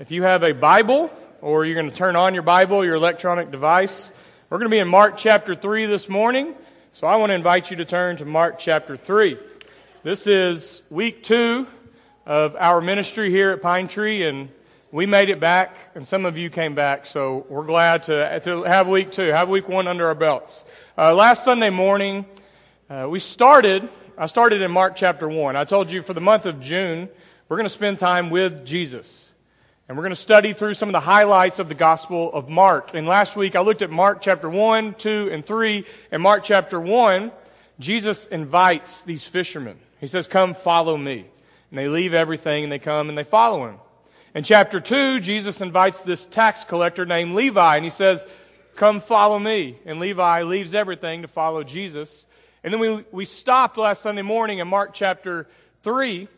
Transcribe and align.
If 0.00 0.10
you 0.10 0.22
have 0.22 0.42
a 0.42 0.52
Bible 0.52 1.10
or 1.42 1.66
you're 1.66 1.74
going 1.74 1.90
to 1.90 1.94
turn 1.94 2.16
on 2.16 2.32
your 2.32 2.42
Bible, 2.42 2.82
your 2.82 2.94
electronic 2.94 3.50
device, 3.50 4.10
we're 4.48 4.56
going 4.56 4.70
to 4.70 4.74
be 4.74 4.78
in 4.78 4.88
Mark 4.88 5.18
chapter 5.18 5.54
3 5.54 5.84
this 5.84 6.08
morning. 6.08 6.54
So 6.92 7.06
I 7.06 7.16
want 7.16 7.28
to 7.28 7.34
invite 7.34 7.70
you 7.70 7.76
to 7.76 7.84
turn 7.84 8.16
to 8.16 8.24
Mark 8.24 8.58
chapter 8.58 8.96
3. 8.96 9.36
This 10.02 10.26
is 10.26 10.80
week 10.88 11.22
two 11.22 11.66
of 12.24 12.56
our 12.56 12.80
ministry 12.80 13.28
here 13.28 13.50
at 13.50 13.60
Pine 13.60 13.88
Tree, 13.88 14.26
and 14.26 14.48
we 14.90 15.04
made 15.04 15.28
it 15.28 15.38
back, 15.38 15.76
and 15.94 16.08
some 16.08 16.24
of 16.24 16.38
you 16.38 16.48
came 16.48 16.74
back, 16.74 17.04
so 17.04 17.44
we're 17.50 17.66
glad 17.66 18.04
to, 18.04 18.40
to 18.40 18.62
have 18.62 18.88
week 18.88 19.12
two, 19.12 19.28
have 19.28 19.50
week 19.50 19.68
one 19.68 19.86
under 19.86 20.06
our 20.06 20.14
belts. 20.14 20.64
Uh, 20.96 21.14
last 21.14 21.44
Sunday 21.44 21.68
morning, 21.68 22.24
uh, 22.88 23.06
we 23.06 23.18
started, 23.18 23.86
I 24.16 24.24
started 24.24 24.62
in 24.62 24.70
Mark 24.70 24.96
chapter 24.96 25.28
1. 25.28 25.56
I 25.56 25.64
told 25.64 25.90
you 25.90 26.00
for 26.00 26.14
the 26.14 26.22
month 26.22 26.46
of 26.46 26.58
June, 26.58 27.10
we're 27.50 27.58
going 27.58 27.66
to 27.66 27.68
spend 27.68 27.98
time 27.98 28.30
with 28.30 28.64
Jesus. 28.64 29.29
And 29.90 29.96
we're 29.96 30.04
going 30.04 30.14
to 30.14 30.20
study 30.20 30.52
through 30.52 30.74
some 30.74 30.88
of 30.88 30.92
the 30.92 31.00
highlights 31.00 31.58
of 31.58 31.68
the 31.68 31.74
Gospel 31.74 32.32
of 32.32 32.48
Mark. 32.48 32.94
And 32.94 33.08
last 33.08 33.34
week 33.34 33.56
I 33.56 33.60
looked 33.60 33.82
at 33.82 33.90
Mark 33.90 34.22
chapter 34.22 34.48
1, 34.48 34.94
2, 34.94 35.30
and 35.32 35.44
3. 35.44 35.84
In 36.12 36.20
Mark 36.20 36.44
chapter 36.44 36.80
1, 36.80 37.32
Jesus 37.80 38.28
invites 38.28 39.02
these 39.02 39.24
fishermen. 39.24 39.80
He 39.98 40.06
says, 40.06 40.28
Come 40.28 40.54
follow 40.54 40.96
me. 40.96 41.26
And 41.70 41.76
they 41.76 41.88
leave 41.88 42.14
everything 42.14 42.62
and 42.62 42.72
they 42.72 42.78
come 42.78 43.08
and 43.08 43.18
they 43.18 43.24
follow 43.24 43.66
him. 43.66 43.78
In 44.32 44.44
chapter 44.44 44.78
2, 44.78 45.18
Jesus 45.18 45.60
invites 45.60 46.02
this 46.02 46.24
tax 46.24 46.62
collector 46.62 47.04
named 47.04 47.34
Levi 47.34 47.74
and 47.74 47.84
he 47.84 47.90
says, 47.90 48.24
Come 48.76 49.00
follow 49.00 49.40
me. 49.40 49.76
And 49.84 49.98
Levi 49.98 50.44
leaves 50.44 50.72
everything 50.72 51.22
to 51.22 51.28
follow 51.28 51.64
Jesus. 51.64 52.26
And 52.62 52.72
then 52.72 52.78
we, 52.78 53.04
we 53.10 53.24
stopped 53.24 53.76
last 53.76 54.02
Sunday 54.02 54.22
morning 54.22 54.60
in 54.60 54.68
Mark 54.68 54.94
chapter 54.94 55.48
3 55.82 56.28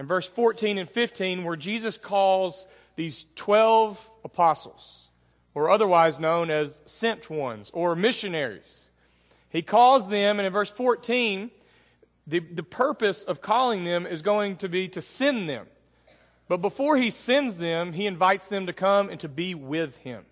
and 0.00 0.08
verse 0.08 0.26
14 0.26 0.78
and 0.78 0.88
15 0.88 1.44
where 1.44 1.56
Jesus 1.56 1.98
calls 1.98 2.64
these 2.96 3.26
12 3.36 4.10
apostles, 4.24 5.08
or 5.54 5.68
otherwise 5.68 6.18
known 6.18 6.50
as 6.50 6.80
sent 6.86 7.28
ones 7.28 7.70
or 7.74 7.94
missionaries. 7.94 8.86
He 9.50 9.60
calls 9.60 10.08
them, 10.08 10.38
and 10.38 10.46
in 10.46 10.52
verse 10.54 10.70
14, 10.70 11.50
the, 12.26 12.38
the 12.38 12.62
purpose 12.62 13.22
of 13.24 13.42
calling 13.42 13.84
them 13.84 14.06
is 14.06 14.22
going 14.22 14.56
to 14.56 14.70
be 14.70 14.88
to 14.88 15.02
send 15.02 15.50
them. 15.50 15.66
But 16.48 16.62
before 16.62 16.96
he 16.96 17.10
sends 17.10 17.56
them, 17.56 17.92
he 17.92 18.06
invites 18.06 18.48
them 18.48 18.64
to 18.68 18.72
come 18.72 19.10
and 19.10 19.20
to 19.20 19.28
be 19.28 19.54
with 19.54 19.98
him. 19.98 20.24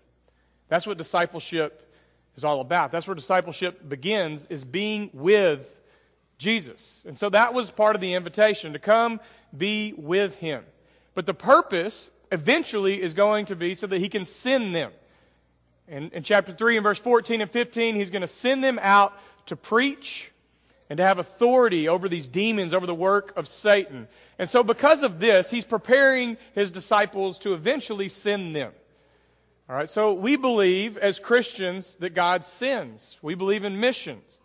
That's 0.67 0.87
what 0.87 0.97
discipleship 0.97 1.93
is 2.35 2.43
all 2.43 2.61
about. 2.61 2.91
That's 2.91 3.05
where 3.05 3.13
discipleship 3.13 3.87
begins, 3.87 4.47
is 4.49 4.65
being 4.65 5.11
with 5.13 5.78
Jesus. 6.39 7.01
And 7.05 7.17
so 7.17 7.29
that 7.29 7.53
was 7.53 7.69
part 7.69 7.95
of 7.95 8.01
the 8.01 8.15
invitation 8.15 8.73
to 8.73 8.79
come 8.79 9.19
be 9.55 9.93
with 9.95 10.37
him. 10.37 10.65
But 11.13 11.27
the 11.27 11.33
purpose 11.33 12.09
eventually 12.31 13.01
is 13.01 13.13
going 13.13 13.45
to 13.47 13.55
be 13.55 13.75
so 13.75 13.85
that 13.87 13.99
he 13.99 14.09
can 14.09 14.25
send 14.25 14.73
them. 14.73 14.91
In, 15.87 16.09
in 16.11 16.23
chapter 16.23 16.53
3 16.53 16.77
and 16.77 16.83
verse 16.83 16.99
14 16.99 17.41
and 17.41 17.51
15, 17.51 17.95
he's 17.95 18.09
going 18.09 18.21
to 18.21 18.27
send 18.27 18.63
them 18.63 18.79
out 18.81 19.13
to 19.47 19.55
preach 19.55 20.31
and 20.89 20.97
to 20.97 21.05
have 21.05 21.19
authority 21.19 21.87
over 21.87 22.07
these 22.07 22.27
demons, 22.27 22.73
over 22.73 22.85
the 22.85 22.95
work 22.95 23.33
of 23.35 23.47
Satan. 23.47 24.07
And 24.39 24.49
so, 24.49 24.63
because 24.63 25.03
of 25.03 25.19
this, 25.19 25.51
he's 25.51 25.65
preparing 25.65 26.37
his 26.55 26.71
disciples 26.71 27.37
to 27.39 27.53
eventually 27.53 28.09
send 28.09 28.55
them. 28.55 28.71
All 29.69 29.75
right, 29.75 29.89
so 29.89 30.13
we 30.13 30.35
believe 30.35 30.97
as 30.97 31.19
Christians 31.19 31.95
that 31.97 32.15
God 32.15 32.45
sends. 32.45 33.17
We 33.21 33.35
believe 33.35 33.63
in 33.63 33.79
missions. 33.79 34.38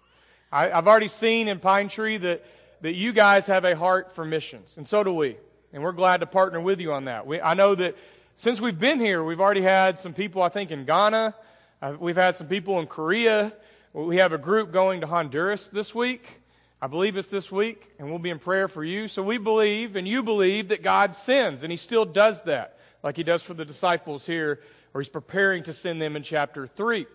I, 0.55 0.69
have 0.69 0.87
already 0.87 1.09
seen 1.09 1.49
in 1.49 1.59
Pine 1.59 1.89
Tree 1.89 2.17
that, 2.17 2.45
that 2.83 2.95
you 2.95 3.13
guys 3.13 3.49
have 3.49 3.65
a 3.65 3.75
heart 3.75 4.15
for 4.15 4.25
missions, 4.25 4.75
and 4.77 4.87
so 4.87 5.03
do 5.03 5.13
we. 5.13 5.37
And 5.73 5.83
we're 5.83 5.91
glad 5.91 6.21
to 6.21 6.27
partner 6.27 6.61
with 6.61 6.81
you 6.81 6.93
on 6.93 7.07
that. 7.07 7.27
We, 7.27 7.41
I 7.41 7.55
know 7.55 7.75
that 7.75 7.97
since 8.37 8.61
we've 8.61 8.79
been 8.79 9.01
here, 9.01 9.25
we've 9.25 9.41
already 9.41 9.63
had 9.63 9.99
some 9.99 10.15
people, 10.15 10.43
I 10.43 10.51
think, 10.51 10.71
in 10.71 10.85
Ghana. 10.85 11.35
Uh, 11.83 11.97
we've 11.99 12.15
had 12.15 12.37
some 12.37 12.47
people 12.47 12.79
in 12.79 12.87
Korea. 12.87 13.53
We 13.93 14.19
have 14.19 14.33
a 14.33 14.39
group 14.39 14.71
going 14.71 15.01
to 15.01 15.09
Honduras 15.09 15.71
this 15.71 15.93
week. 15.93 16.41
I 16.81 16.87
believe 16.87 17.17
it's 17.17 17.31
this 17.31 17.51
week, 17.51 17.91
and 17.99 18.09
we'll 18.09 18.21
be 18.21 18.31
in 18.31 18.39
prayer 18.39 18.69
for 18.69 18.85
you. 18.85 19.09
So 19.09 19.25
we 19.25 19.39
believe, 19.39 19.97
and 19.97 20.07
you 20.07 20.23
believe, 20.23 20.69
that 20.69 20.85
God 20.85 21.17
sends, 21.17 21.65
and 21.65 21.73
He 21.73 21.77
still 21.77 22.05
does 22.05 22.43
that, 22.43 22.79
like 23.03 23.17
He 23.17 23.25
does 23.25 23.43
for 23.43 23.55
the 23.55 23.65
disciples 23.65 24.25
here, 24.25 24.61
or 24.93 25.01
He's 25.01 25.09
preparing 25.09 25.65
to 25.65 25.73
send 25.73 26.01
them 26.01 26.15
in 26.15 26.23
chapter 26.23 26.69
3. 26.69 27.07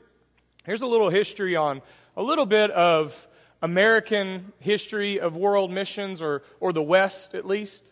Here's 0.66 0.82
a 0.82 0.88
little 0.88 1.10
history 1.10 1.56
on 1.56 1.82
a 2.18 2.22
little 2.22 2.46
bit 2.46 2.70
of 2.72 3.29
American 3.62 4.54
history 4.60 5.20
of 5.20 5.36
world 5.36 5.72
missions, 5.72 6.22
or, 6.22 6.44
or 6.60 6.72
the 6.72 6.82
West 6.82 7.36
at 7.36 7.46
least 7.46 7.92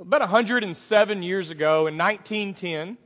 about 0.00 0.20
107 0.20 1.22
years 1.22 1.50
ago 1.50 1.86
in 1.86 1.98
1910, 1.98 2.96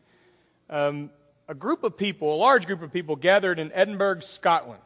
um, 0.71 1.10
a 1.49 1.55
group 1.55 1.82
of 1.82 1.97
people, 1.97 2.34
a 2.34 2.37
large 2.37 2.66
group 2.66 2.82
of 2.82 2.93
people, 2.93 3.16
gathered 3.16 3.59
in 3.59 3.72
Edinburgh, 3.72 4.21
Scotland. 4.21 4.81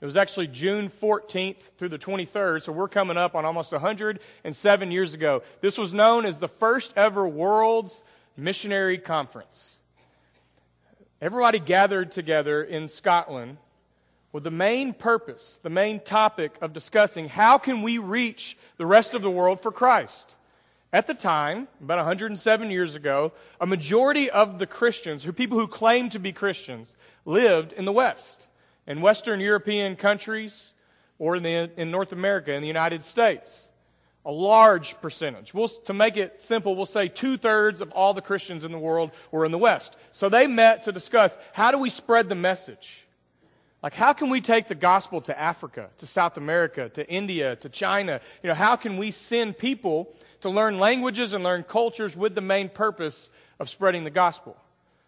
It 0.00 0.04
was 0.04 0.16
actually 0.18 0.48
June 0.48 0.90
14th 0.90 1.70
through 1.78 1.88
the 1.88 1.98
23rd, 1.98 2.62
so 2.62 2.72
we're 2.72 2.88
coming 2.88 3.16
up 3.16 3.34
on 3.34 3.46
almost 3.46 3.72
107 3.72 4.90
years 4.90 5.14
ago. 5.14 5.42
This 5.62 5.78
was 5.78 5.94
known 5.94 6.26
as 6.26 6.38
the 6.38 6.48
first 6.48 6.92
ever 6.96 7.26
World's 7.26 8.02
Missionary 8.36 8.98
Conference. 8.98 9.78
Everybody 11.22 11.58
gathered 11.58 12.12
together 12.12 12.62
in 12.62 12.88
Scotland 12.88 13.56
with 14.34 14.42
the 14.42 14.50
main 14.50 14.92
purpose, 14.92 15.60
the 15.62 15.70
main 15.70 16.00
topic 16.00 16.56
of 16.60 16.72
discussing 16.72 17.28
how 17.28 17.56
can 17.56 17.82
we 17.82 17.98
reach 17.98 18.58
the 18.78 18.84
rest 18.84 19.14
of 19.14 19.22
the 19.22 19.30
world 19.30 19.60
for 19.60 19.70
Christ. 19.70 20.34
At 20.92 21.06
the 21.06 21.14
time, 21.14 21.68
about 21.80 21.98
107 21.98 22.68
years 22.68 22.96
ago, 22.96 23.30
a 23.60 23.66
majority 23.66 24.28
of 24.28 24.58
the 24.58 24.66
Christians, 24.66 25.22
who 25.22 25.32
people 25.32 25.56
who 25.56 25.68
claimed 25.68 26.10
to 26.12 26.18
be 26.18 26.32
Christians, 26.32 26.96
lived 27.24 27.72
in 27.74 27.84
the 27.84 27.92
West, 27.92 28.48
in 28.88 29.00
Western 29.00 29.38
European 29.38 29.94
countries, 29.94 30.72
or 31.20 31.36
in, 31.36 31.44
the, 31.44 31.70
in 31.76 31.92
North 31.92 32.10
America, 32.10 32.52
in 32.52 32.60
the 32.60 32.66
United 32.66 33.04
States. 33.04 33.68
A 34.26 34.32
large 34.32 35.00
percentage. 35.00 35.54
We'll, 35.54 35.68
to 35.68 35.94
make 35.94 36.16
it 36.16 36.42
simple, 36.42 36.74
we'll 36.74 36.86
say 36.86 37.06
two 37.06 37.36
thirds 37.36 37.80
of 37.80 37.92
all 37.92 38.14
the 38.14 38.20
Christians 38.20 38.64
in 38.64 38.72
the 38.72 38.78
world 38.78 39.12
were 39.30 39.44
in 39.44 39.52
the 39.52 39.58
West. 39.58 39.94
So 40.10 40.28
they 40.28 40.48
met 40.48 40.82
to 40.84 40.92
discuss 40.92 41.38
how 41.52 41.70
do 41.70 41.78
we 41.78 41.88
spread 41.88 42.28
the 42.28 42.34
message? 42.34 43.03
Like, 43.84 43.94
how 43.94 44.14
can 44.14 44.30
we 44.30 44.40
take 44.40 44.66
the 44.66 44.74
gospel 44.74 45.20
to 45.20 45.38
Africa, 45.38 45.90
to 45.98 46.06
South 46.06 46.38
America, 46.38 46.88
to 46.88 47.08
India, 47.08 47.54
to 47.56 47.68
China? 47.68 48.20
You 48.42 48.48
know, 48.48 48.54
how 48.54 48.74
can 48.74 48.96
we 48.96 49.12
send 49.12 49.58
people 49.58 50.12
to 50.44 50.50
learn 50.50 50.78
languages 50.78 51.32
and 51.32 51.42
learn 51.42 51.62
cultures 51.62 52.14
with 52.14 52.34
the 52.34 52.40
main 52.42 52.68
purpose 52.68 53.30
of 53.58 53.70
spreading 53.70 54.04
the 54.04 54.10
gospel. 54.10 54.58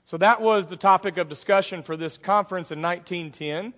So 0.06 0.16
that 0.16 0.40
was 0.40 0.66
the 0.66 0.78
topic 0.78 1.18
of 1.18 1.28
discussion 1.28 1.82
for 1.82 1.94
this 1.94 2.16
conference 2.16 2.70
in 2.70 2.80
1910. 2.80 3.74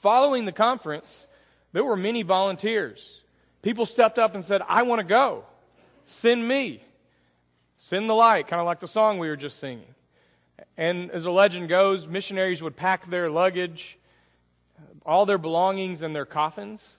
Following 0.00 0.46
the 0.46 0.52
conference, 0.52 1.28
there 1.72 1.84
were 1.84 1.96
many 1.96 2.22
volunteers. 2.22 3.20
People 3.62 3.86
stepped 3.86 4.18
up 4.18 4.34
and 4.34 4.44
said, 4.44 4.62
I 4.66 4.82
want 4.82 4.98
to 4.98 5.04
go. 5.04 5.44
Send 6.06 6.48
me. 6.48 6.82
Send 7.78 8.10
the 8.10 8.14
light, 8.14 8.48
kind 8.48 8.58
of 8.58 8.66
like 8.66 8.80
the 8.80 8.88
song 8.88 9.18
we 9.18 9.28
were 9.28 9.36
just 9.36 9.60
singing. 9.60 9.94
And 10.76 11.12
as 11.12 11.22
the 11.22 11.30
legend 11.30 11.68
goes, 11.68 12.08
missionaries 12.08 12.64
would 12.64 12.74
pack 12.74 13.06
their 13.06 13.30
luggage, 13.30 13.96
all 15.04 15.26
their 15.26 15.38
belongings 15.38 16.02
in 16.02 16.12
their 16.12 16.24
coffins, 16.24 16.98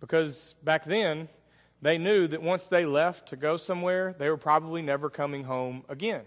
because 0.00 0.54
back 0.62 0.84
then, 0.84 1.28
they 1.80 1.98
knew 1.98 2.28
that 2.28 2.42
once 2.42 2.68
they 2.68 2.84
left 2.86 3.28
to 3.28 3.36
go 3.36 3.56
somewhere, 3.56 4.14
they 4.18 4.28
were 4.28 4.36
probably 4.36 4.82
never 4.82 5.10
coming 5.10 5.44
home 5.44 5.84
again. 5.88 6.22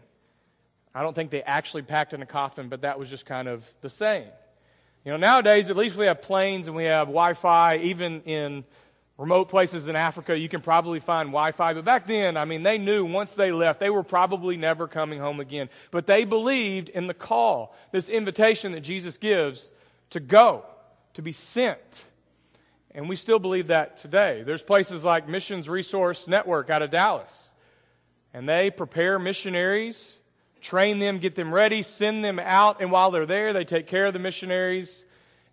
I 0.94 1.02
don't 1.02 1.14
think 1.14 1.30
they 1.30 1.44
actually 1.44 1.84
packed 1.84 2.14
in 2.14 2.22
a 2.22 2.26
coffin, 2.26 2.70
but 2.70 2.82
that 2.82 2.98
was 2.98 3.10
just 3.10 3.26
kind 3.26 3.48
of 3.48 3.70
the 3.82 3.90
saying. 3.90 4.30
You 5.04 5.12
know, 5.12 5.18
nowadays, 5.18 5.70
at 5.70 5.78
least 5.78 5.96
we 5.98 6.06
have 6.06 6.22
planes 6.22 6.68
and 6.68 6.76
we 6.76 6.86
have 6.86 7.08
Wi 7.08 7.34
Fi. 7.34 7.78
Even 7.78 8.22
in 8.22 8.64
remote 9.18 9.50
places 9.50 9.88
in 9.88 9.96
Africa, 9.96 10.38
you 10.38 10.50
can 10.50 10.62
probably 10.62 11.00
find 11.00 11.30
Wi 11.30 11.52
Fi. 11.52 11.74
But 11.74 11.86
back 11.86 12.06
then, 12.06 12.38
I 12.38 12.46
mean, 12.46 12.64
they 12.64 12.78
knew 12.78 13.06
once 13.06 13.36
they 13.36 13.52
left, 13.52 13.80
they 13.80 13.90
were 13.90 14.04
probably 14.04 14.58
never 14.58 14.88
coming 14.88 15.20
home 15.20 15.40
again. 15.40 15.70
But 15.92 16.08
they 16.08 16.24
believed 16.24 16.90
in 16.90 17.08
the 17.08 17.14
call, 17.14 17.76
this 17.91 18.09
invitation 18.09 18.72
that 18.72 18.82
Jesus 18.82 19.18
gives 19.18 19.72
to 20.09 20.20
go, 20.20 20.66
to 21.16 21.22
be 21.22 21.32
sent. 21.32 22.06
And 22.91 23.09
we 23.09 23.17
still 23.17 23.40
believe 23.40 23.67
that 23.67 23.97
today. 23.97 24.44
There's 24.46 24.64
places 24.64 25.03
like 25.03 25.28
Missions 25.28 25.67
Resource 25.67 26.28
Network 26.28 26.70
out 26.70 26.82
of 26.82 26.91
Dallas. 26.91 27.50
And 28.34 28.47
they 28.47 28.70
prepare 28.70 29.20
missionaries, 29.20 30.17
train 30.62 31.00
them, 31.00 31.20
get 31.20 31.35
them 31.35 31.53
ready, 31.53 31.82
send 31.82 32.23
them 32.23 32.40
out. 32.40 32.82
And 32.82 32.91
while 32.91 33.12
they're 33.12 33.26
there, 33.26 33.52
they 33.52 33.66
take 33.66 33.88
care 33.88 34.06
of 34.06 34.14
the 34.14 34.20
missionaries. 34.20 35.03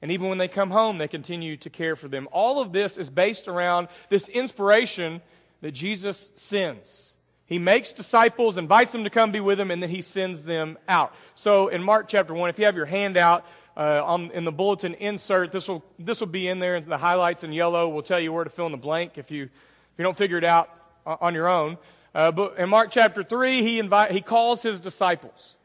And 0.00 0.10
even 0.10 0.28
when 0.28 0.38
they 0.38 0.48
come 0.48 0.70
home, 0.70 0.98
they 0.98 1.08
continue 1.08 1.56
to 1.58 1.70
care 1.70 1.96
for 1.96 2.08
them. 2.08 2.28
All 2.32 2.60
of 2.60 2.72
this 2.72 2.96
is 2.96 3.10
based 3.10 3.48
around 3.48 3.88
this 4.08 4.28
inspiration 4.28 5.20
that 5.62 5.72
Jesus 5.72 6.30
sends. 6.34 7.12
He 7.46 7.58
makes 7.58 7.92
disciples, 7.92 8.56
invites 8.56 8.92
them 8.92 9.04
to 9.04 9.10
come 9.10 9.30
be 9.30 9.40
with 9.40 9.60
him, 9.60 9.70
and 9.70 9.82
then 9.82 9.90
he 9.90 10.00
sends 10.00 10.44
them 10.44 10.78
out. 10.88 11.14
So 11.34 11.68
in 11.68 11.82
Mark 11.82 12.08
chapter 12.08 12.34
1, 12.34 12.50
if 12.50 12.58
you 12.58 12.64
have 12.64 12.76
your 12.76 12.86
handout, 12.86 13.44
uh, 13.76 14.02
on, 14.04 14.30
in 14.32 14.44
the 14.44 14.52
bulletin 14.52 14.94
insert. 14.94 15.52
This 15.52 15.68
will, 15.68 15.84
this 15.98 16.20
will 16.20 16.26
be 16.26 16.48
in 16.48 16.58
there. 16.58 16.80
The 16.80 16.98
highlights 16.98 17.44
in 17.44 17.52
yellow 17.52 17.88
will 17.88 18.02
tell 18.02 18.20
you 18.20 18.32
where 18.32 18.44
to 18.44 18.50
fill 18.50 18.66
in 18.66 18.72
the 18.72 18.78
blank 18.78 19.18
if 19.18 19.30
you, 19.30 19.44
if 19.44 19.98
you 19.98 20.04
don't 20.04 20.16
figure 20.16 20.38
it 20.38 20.44
out 20.44 20.70
on 21.06 21.34
your 21.34 21.48
own. 21.48 21.78
Uh, 22.14 22.30
but 22.30 22.58
in 22.58 22.68
Mark 22.68 22.90
chapter 22.90 23.22
3, 23.22 23.62
he, 23.62 23.78
invite, 23.78 24.10
he 24.10 24.20
calls 24.20 24.62
his 24.62 24.80
disciples. 24.80 25.56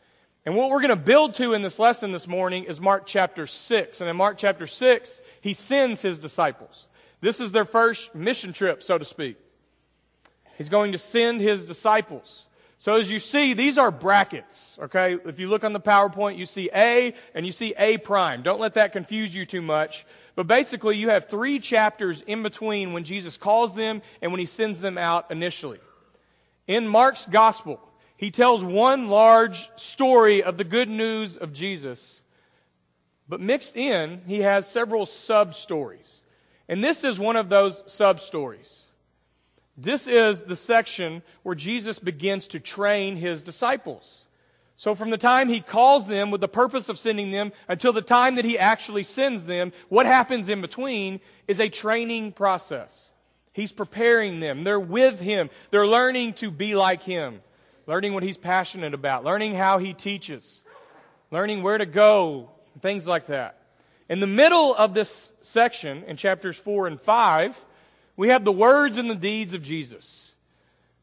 And 0.46 0.56
what 0.56 0.70
we're 0.70 0.80
going 0.80 0.90
to 0.90 0.96
build 0.96 1.36
to 1.36 1.54
in 1.54 1.62
this 1.62 1.78
lesson 1.78 2.14
this 2.14 2.28
morning 2.28 2.64
is 2.64 2.80
Mark 2.80 3.06
chapter 3.06 3.46
6. 3.46 4.00
And 4.00 4.10
in 4.10 4.16
Mark 4.16 4.38
chapter 4.38 4.66
6, 4.66 5.20
he 5.42 5.52
sends 5.52 6.02
his 6.02 6.20
disciples. 6.20 6.88
This 7.20 7.42
is 7.42 7.52
their 7.52 7.66
first 7.66 8.16
mission 8.16 8.54
trip, 8.54 8.82
so 8.82 8.98
to 8.98 9.04
speak. 9.04 9.38
He's 10.58 10.70
going 10.70 10.94
to 10.94 10.98
send 10.98 11.42
his 11.42 11.66
disciples. 11.66 12.47
So 12.80 12.96
as 12.96 13.10
you 13.10 13.18
see, 13.20 13.54
these 13.54 13.78
are 13.80 13.90
brackets, 13.90 14.78
okay? 14.84 15.18
If 15.26 15.40
you 15.40 15.50
look 15.50 15.64
on 15.64 15.74
the 15.74 15.80
PowerPoint, 15.80 16.38
you 16.38 16.46
see 16.46 16.70
A 16.76 17.16
and 17.34 17.46
you 17.46 17.52
see 17.52 17.74
A 17.78 17.98
prime. 17.98 18.44
Don't 18.44 18.60
let 18.60 18.76
that 18.76 18.92
confuse 18.92 19.34
you 19.34 19.46
too 19.46 19.64
much. 19.64 20.06
But 20.36 20.46
basically, 20.46 20.98
you 20.98 21.10
have 21.10 21.28
three 21.28 21.58
chapters 21.58 22.22
in 22.22 22.44
between 22.44 22.94
when 22.94 23.04
Jesus 23.04 23.36
calls 23.36 23.74
them 23.74 24.04
and 24.22 24.32
when 24.32 24.40
he 24.40 24.46
sends 24.46 24.80
them 24.80 24.98
out 24.98 25.32
initially. 25.32 25.80
In 26.68 26.88
Mark's 26.88 27.26
gospel, 27.26 27.80
he 28.16 28.30
tells 28.30 28.64
one 28.64 29.10
large 29.10 29.70
story 29.76 30.44
of 30.44 30.58
the 30.58 30.64
good 30.64 30.90
news 30.90 31.36
of 31.36 31.54
Jesus. 31.54 32.22
But 33.28 33.42
mixed 33.42 33.76
in, 33.76 34.22
he 34.28 34.42
has 34.42 34.70
several 34.70 35.08
sub 35.08 35.56
stories. 35.56 36.22
And 36.70 36.84
this 36.84 37.04
is 37.04 37.20
one 37.20 37.36
of 37.36 37.50
those 37.50 37.84
sub 37.88 38.20
stories. 38.20 38.84
This 39.78 40.08
is 40.08 40.42
the 40.42 40.56
section 40.56 41.22
where 41.44 41.54
Jesus 41.54 42.00
begins 42.00 42.48
to 42.50 42.60
train 42.60 43.16
his 43.16 43.44
disciples. 43.44 44.26
So, 44.76 44.94
from 44.94 45.10
the 45.10 45.18
time 45.18 45.50
he 45.50 45.60
calls 45.60 46.08
them 46.08 46.30
with 46.30 46.42
the 46.42 46.48
purpose 46.48 46.90
of 46.90 47.00
sending 47.00 47.32
them 47.32 47.52
until 47.68 47.94
the 47.94 48.02
time 48.02 48.36
that 48.36 48.46
he 48.46 48.58
actually 48.58 49.04
sends 49.04 49.46
them, 49.46 49.72
what 49.90 50.06
happens 50.06 50.50
in 50.50 50.62
between 50.62 51.20
is 51.48 51.60
a 51.60 51.70
training 51.70 52.32
process. 52.32 53.10
He's 53.54 53.72
preparing 53.72 54.40
them. 54.40 54.64
They're 54.64 54.80
with 54.80 55.20
him. 55.20 55.50
They're 55.72 55.88
learning 55.88 56.34
to 56.36 56.52
be 56.52 56.76
like 56.76 57.02
him, 57.02 57.42
learning 57.88 58.14
what 58.14 58.22
he's 58.22 58.38
passionate 58.38 58.94
about, 58.94 59.24
learning 59.24 59.56
how 59.56 59.80
he 59.80 59.94
teaches, 59.94 60.62
learning 61.32 61.64
where 61.64 61.80
to 61.80 61.88
go, 61.88 62.52
things 62.82 63.08
like 63.08 63.26
that. 63.28 63.60
In 64.10 64.20
the 64.20 64.28
middle 64.28 64.76
of 64.76 64.94
this 64.94 65.34
section, 65.42 66.04
in 66.04 66.18
chapters 66.18 66.56
4 66.56 66.86
and 66.86 67.02
5, 67.02 67.66
we 68.18 68.30
have 68.30 68.44
the 68.44 68.52
words 68.52 68.98
and 68.98 69.10
the 69.10 69.16
deeds 69.16 69.54
of 69.54 69.62
Jesus. 69.62 70.34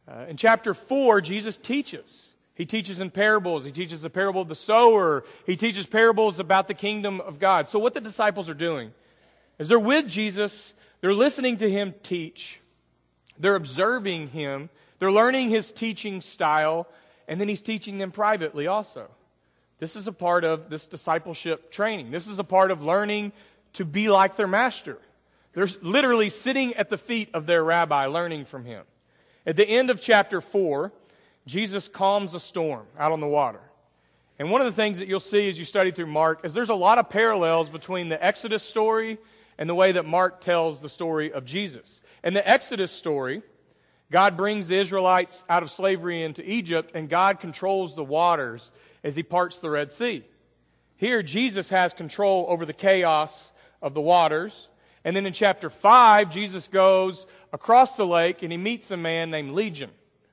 Uh, 0.06 0.26
in 0.28 0.37
chapter 0.37 0.75
4, 0.75 1.20
Jesus 1.20 1.56
teaches. 1.56 2.28
He 2.55 2.66
teaches 2.66 3.00
in 3.00 3.11
parables. 3.11 3.64
He 3.64 3.72
teaches 3.72 4.02
the 4.02 4.11
parable 4.11 4.43
of 4.43 4.49
the 4.49 4.55
sower. 4.55 5.25
He 5.46 5.56
teaches 5.56 5.87
parables 5.87 6.38
about 6.38 6.69
the 6.69 6.75
kingdom 6.75 7.20
of 7.20 7.38
God. 7.38 7.69
So, 7.69 7.78
what 7.78 7.94
the 7.94 8.00
disciples 8.00 8.50
are 8.50 8.55
doing 8.55 8.93
is 9.58 9.69
they're 9.69 9.78
with 9.78 10.08
Jesus, 10.08 10.75
they're 11.00 11.14
listening 11.14 11.56
to 11.58 11.70
him 11.70 11.94
teach, 12.02 12.61
they're 13.38 13.55
observing 13.55 14.28
him, 14.28 14.69
they're 14.99 15.12
learning 15.12 15.50
his 15.50 15.72
teaching 15.72 16.20
style, 16.20 16.87
and 17.26 17.40
then 17.40 17.49
he's 17.49 17.62
teaching 17.62 17.99
them 17.99 18.10
privately 18.10 18.67
also. 18.67 19.08
This 19.78 19.96
is 19.96 20.06
a 20.06 20.12
part 20.12 20.44
of 20.44 20.70
this 20.70 20.87
discipleship 20.87 21.70
training. 21.70 22.10
This 22.10 22.26
is 22.26 22.38
a 22.38 22.44
part 22.44 22.70
of 22.70 22.82
learning 22.82 23.32
to 23.75 23.84
be 23.84 24.08
like 24.08 24.37
their 24.37 24.46
master. 24.46 24.99
They're 25.55 25.69
literally 25.83 26.29
sitting 26.29 26.75
at 26.75 26.91
the 26.91 26.99
feet 26.99 27.31
of 27.33 27.47
their 27.47 27.65
rabbi, 27.65 28.06
learning 28.06 28.45
from 28.45 28.65
him. 28.65 28.85
At 29.47 29.56
the 29.56 29.69
end 29.69 29.91
of 29.91 30.01
chapter 30.01 30.41
4, 30.41 30.93
Jesus 31.47 31.89
calms 31.89 32.35
a 32.35 32.41
storm 32.41 32.87
out 32.99 33.12
on 33.12 33.21
the 33.21 33.27
water. 33.27 33.61
And 34.39 34.51
one 34.51 34.61
of 34.61 34.67
the 34.67 34.73
things 34.73 34.99
that 34.99 35.06
you'll 35.06 35.21
see 35.21 35.49
as 35.49 35.59
you 35.59 35.65
study 35.65 35.93
through 35.93 36.06
Mark 36.06 36.45
is 36.45 36.55
there's 36.55 36.71
a 36.71 36.75
lot 36.75 36.99
of 36.99 37.09
parallels 37.09 37.71
between 37.71 38.09
the 38.09 38.23
Exodus 38.25 38.62
story 38.62 39.19
and 39.59 39.69
the 39.69 39.75
way 39.75 39.93
that 39.93 40.05
Mark 40.05 40.41
tells 40.41 40.81
the 40.81 40.89
story 40.89 41.33
of 41.33 41.45
Jesus. 41.45 42.01
In 42.25 42.35
the 42.35 42.49
Exodus 42.49 42.91
story, 42.91 43.43
God 44.11 44.37
brings 44.37 44.69
the 44.69 44.77
Israelites 44.77 45.45
out 45.49 45.62
of 45.62 45.71
slavery 45.71 46.23
into 46.23 46.49
Egypt, 46.49 46.93
and 46.95 47.09
God 47.09 47.39
controls 47.39 47.95
the 47.95 48.05
waters 48.05 48.71
as 49.05 49.15
he 49.15 49.23
parts 49.23 49.59
the 49.59 49.71
Red 49.71 49.93
Sea. 49.93 50.25
Here, 50.97 51.23
Jesus 51.23 51.69
has 51.71 51.93
control 51.93 52.47
over 52.49 52.65
the 52.65 52.73
chaos 52.73 53.53
of 53.83 53.95
the 53.95 54.01
waters, 54.01 54.69
and 55.05 55.15
then 55.15 55.27
in 55.27 55.33
chapter 55.33 55.69
5, 55.69 56.31
Jesus 56.31 56.67
goes 56.67 57.27
across 57.53 57.97
the 57.97 58.06
lake 58.06 58.43
and 58.43 58.51
he 58.51 58.59
meets 58.59 58.91
a 58.91 58.97
man 58.97 59.31
named 59.31 59.53
Legion 59.53 59.91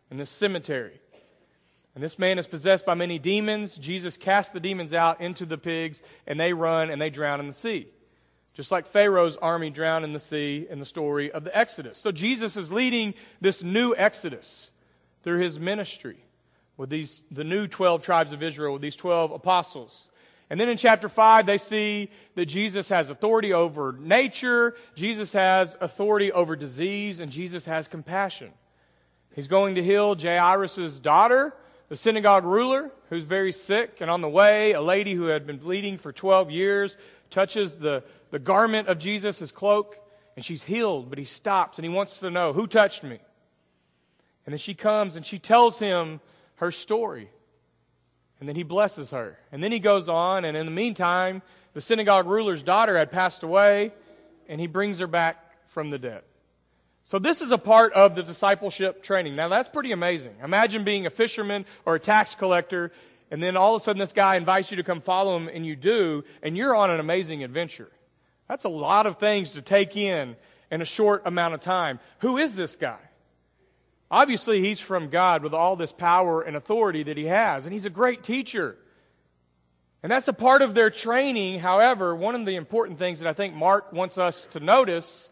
in 0.10 0.18
this 0.18 0.30
cemetery. 0.30 1.00
And 1.94 2.04
this 2.04 2.18
man 2.18 2.40
is 2.40 2.48
possessed 2.48 2.86
by 2.86 2.94
many 2.94 3.20
demons. 3.20 3.76
Jesus 3.78 4.16
casts 4.16 4.54
the 4.54 4.62
demons 4.62 4.94
out 4.94 5.20
into 5.20 5.46
the 5.46 5.58
pigs, 5.58 6.02
and 6.26 6.40
they 6.40 6.54
run 6.54 6.90
and 6.90 7.02
they 7.02 7.10
drown 7.10 7.42
in 7.42 7.48
the 7.48 7.54
sea. 7.54 7.88
Just 8.54 8.72
like 8.72 8.88
Pharaoh's 8.88 9.36
army 9.38 9.70
drowned 9.70 10.06
in 10.06 10.14
the 10.14 10.20
sea 10.20 10.68
in 10.70 10.80
the 10.80 10.86
story 10.86 11.32
of 11.32 11.44
the 11.44 11.58
Exodus. 11.58 11.98
So 11.98 12.12
Jesus 12.12 12.56
is 12.56 12.72
leading 12.72 13.14
this 13.42 13.62
new 13.64 13.94
Exodus 13.96 14.70
through 15.24 15.40
his 15.40 15.60
ministry 15.60 16.18
with 16.78 16.90
these, 16.90 17.24
the 17.30 17.44
new 17.44 17.68
12 17.68 18.02
tribes 18.02 18.34
of 18.34 18.42
Israel, 18.42 18.74
with 18.74 18.82
these 18.82 18.96
12 18.96 19.32
apostles. 19.32 20.08
And 20.51 20.59
then 20.59 20.68
in 20.68 20.75
chapter 20.75 21.07
5, 21.07 21.45
they 21.45 21.57
see 21.57 22.09
that 22.36 22.48
Jesus 22.48 22.89
has 22.89 23.09
authority 23.09 23.53
over 23.53 23.95
nature, 23.98 24.75
Jesus 24.95 25.31
has 25.31 25.77
authority 25.80 26.30
over 26.33 26.57
disease, 26.57 27.21
and 27.21 27.31
Jesus 27.31 27.63
has 27.63 27.88
compassion. 27.88 28.51
He's 29.33 29.48
going 29.48 29.75
to 29.75 29.83
heal 29.83 30.13
Jairus' 30.13 31.00
daughter, 31.00 31.53
the 31.88 31.95
synagogue 31.95 32.44
ruler, 32.44 32.92
who's 33.09 33.24
very 33.24 33.53
sick. 33.53 34.01
And 34.01 34.12
on 34.12 34.19
the 34.19 34.27
way, 34.27 34.74
a 34.74 34.81
lady 34.81 35.13
who 35.13 35.27
had 35.27 35.48
been 35.48 35.57
bleeding 35.57 35.98
for 35.98 36.12
12 36.12 36.51
years 36.51 36.98
touches 37.30 37.80
the, 37.80 38.03
the 38.31 38.39
garment 38.39 38.89
of 38.89 39.00
Jesus, 39.00 39.39
his 39.39 39.53
cloak, 39.53 39.95
and 40.36 40.44
she's 40.44 40.63
healed. 40.63 41.09
But 41.09 41.18
he 41.18 41.24
stops 41.24 41.77
and 41.77 41.86
he 41.86 41.89
wants 41.89 42.19
to 42.19 42.30
know 42.30 42.51
who 42.51 42.68
touched 42.68 43.03
me. 43.03 43.19
And 44.45 44.51
then 44.51 44.57
she 44.57 44.74
comes 44.74 45.15
and 45.15 45.25
she 45.25 45.39
tells 45.39 45.80
him 45.80 46.19
her 46.56 46.71
story. 46.71 47.30
And 48.42 48.50
then 48.50 48.56
he 48.56 48.64
blesses 48.64 49.12
her. 49.12 49.38
And 49.52 49.64
then 49.64 49.72
he 49.72 49.80
goes 49.80 50.10
on, 50.10 50.46
and 50.46 50.58
in 50.58 50.66
the 50.66 50.72
meantime, 50.72 51.44
the 51.74 51.80
synagogue 51.80 52.26
ruler's 52.28 52.64
daughter 52.64 52.98
had 52.98 53.12
passed 53.12 53.44
away, 53.44 53.94
and 54.50 54.60
he 54.60 54.66
brings 54.66 54.98
her 54.98 55.06
back 55.06 55.38
from 55.68 55.92
the 55.92 56.00
dead. 56.00 56.24
So, 57.04 57.20
this 57.20 57.42
is 57.42 57.52
a 57.52 57.58
part 57.58 57.94
of 57.94 58.16
the 58.16 58.24
discipleship 58.24 59.04
training. 59.04 59.36
Now, 59.36 59.48
that's 59.48 59.70
pretty 59.70 59.92
amazing. 59.92 60.36
Imagine 60.44 60.84
being 60.84 61.06
a 61.06 61.12
fisherman 61.12 61.66
or 61.86 61.96
a 61.96 62.00
tax 62.00 62.34
collector, 62.34 62.92
and 63.30 63.42
then 63.44 63.56
all 63.56 63.76
of 63.76 63.82
a 63.82 63.84
sudden 63.84 64.00
this 64.00 64.12
guy 64.12 64.36
invites 64.38 64.72
you 64.72 64.78
to 64.78 64.84
come 64.84 65.02
follow 65.02 65.38
him, 65.38 65.48
and 65.48 65.64
you 65.64 65.76
do, 65.76 66.24
and 66.42 66.58
you're 66.58 66.76
on 66.76 66.90
an 66.90 67.00
amazing 67.00 67.44
adventure. 67.44 67.92
That's 68.48 68.66
a 68.66 68.70
lot 68.70 69.06
of 69.06 69.18
things 69.18 69.52
to 69.52 69.62
take 69.62 69.96
in 69.96 70.36
in 70.72 70.82
a 70.82 70.86
short 70.86 71.22
amount 71.26 71.54
of 71.54 71.60
time. 71.60 72.00
Who 72.20 72.38
is 72.38 72.56
this 72.56 72.76
guy? 72.76 72.98
Obviously, 74.12 74.62
he's 74.62 74.81
from 74.81 75.10
God 75.10 75.42
with 75.42 75.54
all 75.54 75.78
this 75.78 75.94
power 75.94 76.42
and 76.42 76.58
authority 76.58 77.04
that 77.04 77.16
he 77.16 77.25
has, 77.25 77.63
and 77.63 77.72
he's 77.72 77.86
a 77.86 77.90
great 77.90 78.24
teacher. 78.24 78.78
And 80.03 80.12
that's 80.12 80.27
a 80.27 80.34
part 80.34 80.62
of 80.62 80.75
their 80.75 80.89
training. 80.89 81.60
However, 81.60 82.13
one 82.13 82.36
of 82.36 82.46
the 82.46 82.58
important 82.58 83.00
things 83.00 83.22
that 83.22 83.30
I 83.30 83.34
think 83.34 83.56
Mark 83.56 83.94
wants 83.94 84.18
us 84.18 84.48
to 84.48 84.60
notice 84.60 85.30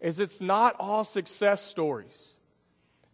is 0.00 0.18
it's 0.18 0.40
not 0.40 0.74
all 0.80 1.04
success 1.04 1.62
stories. 1.62 2.34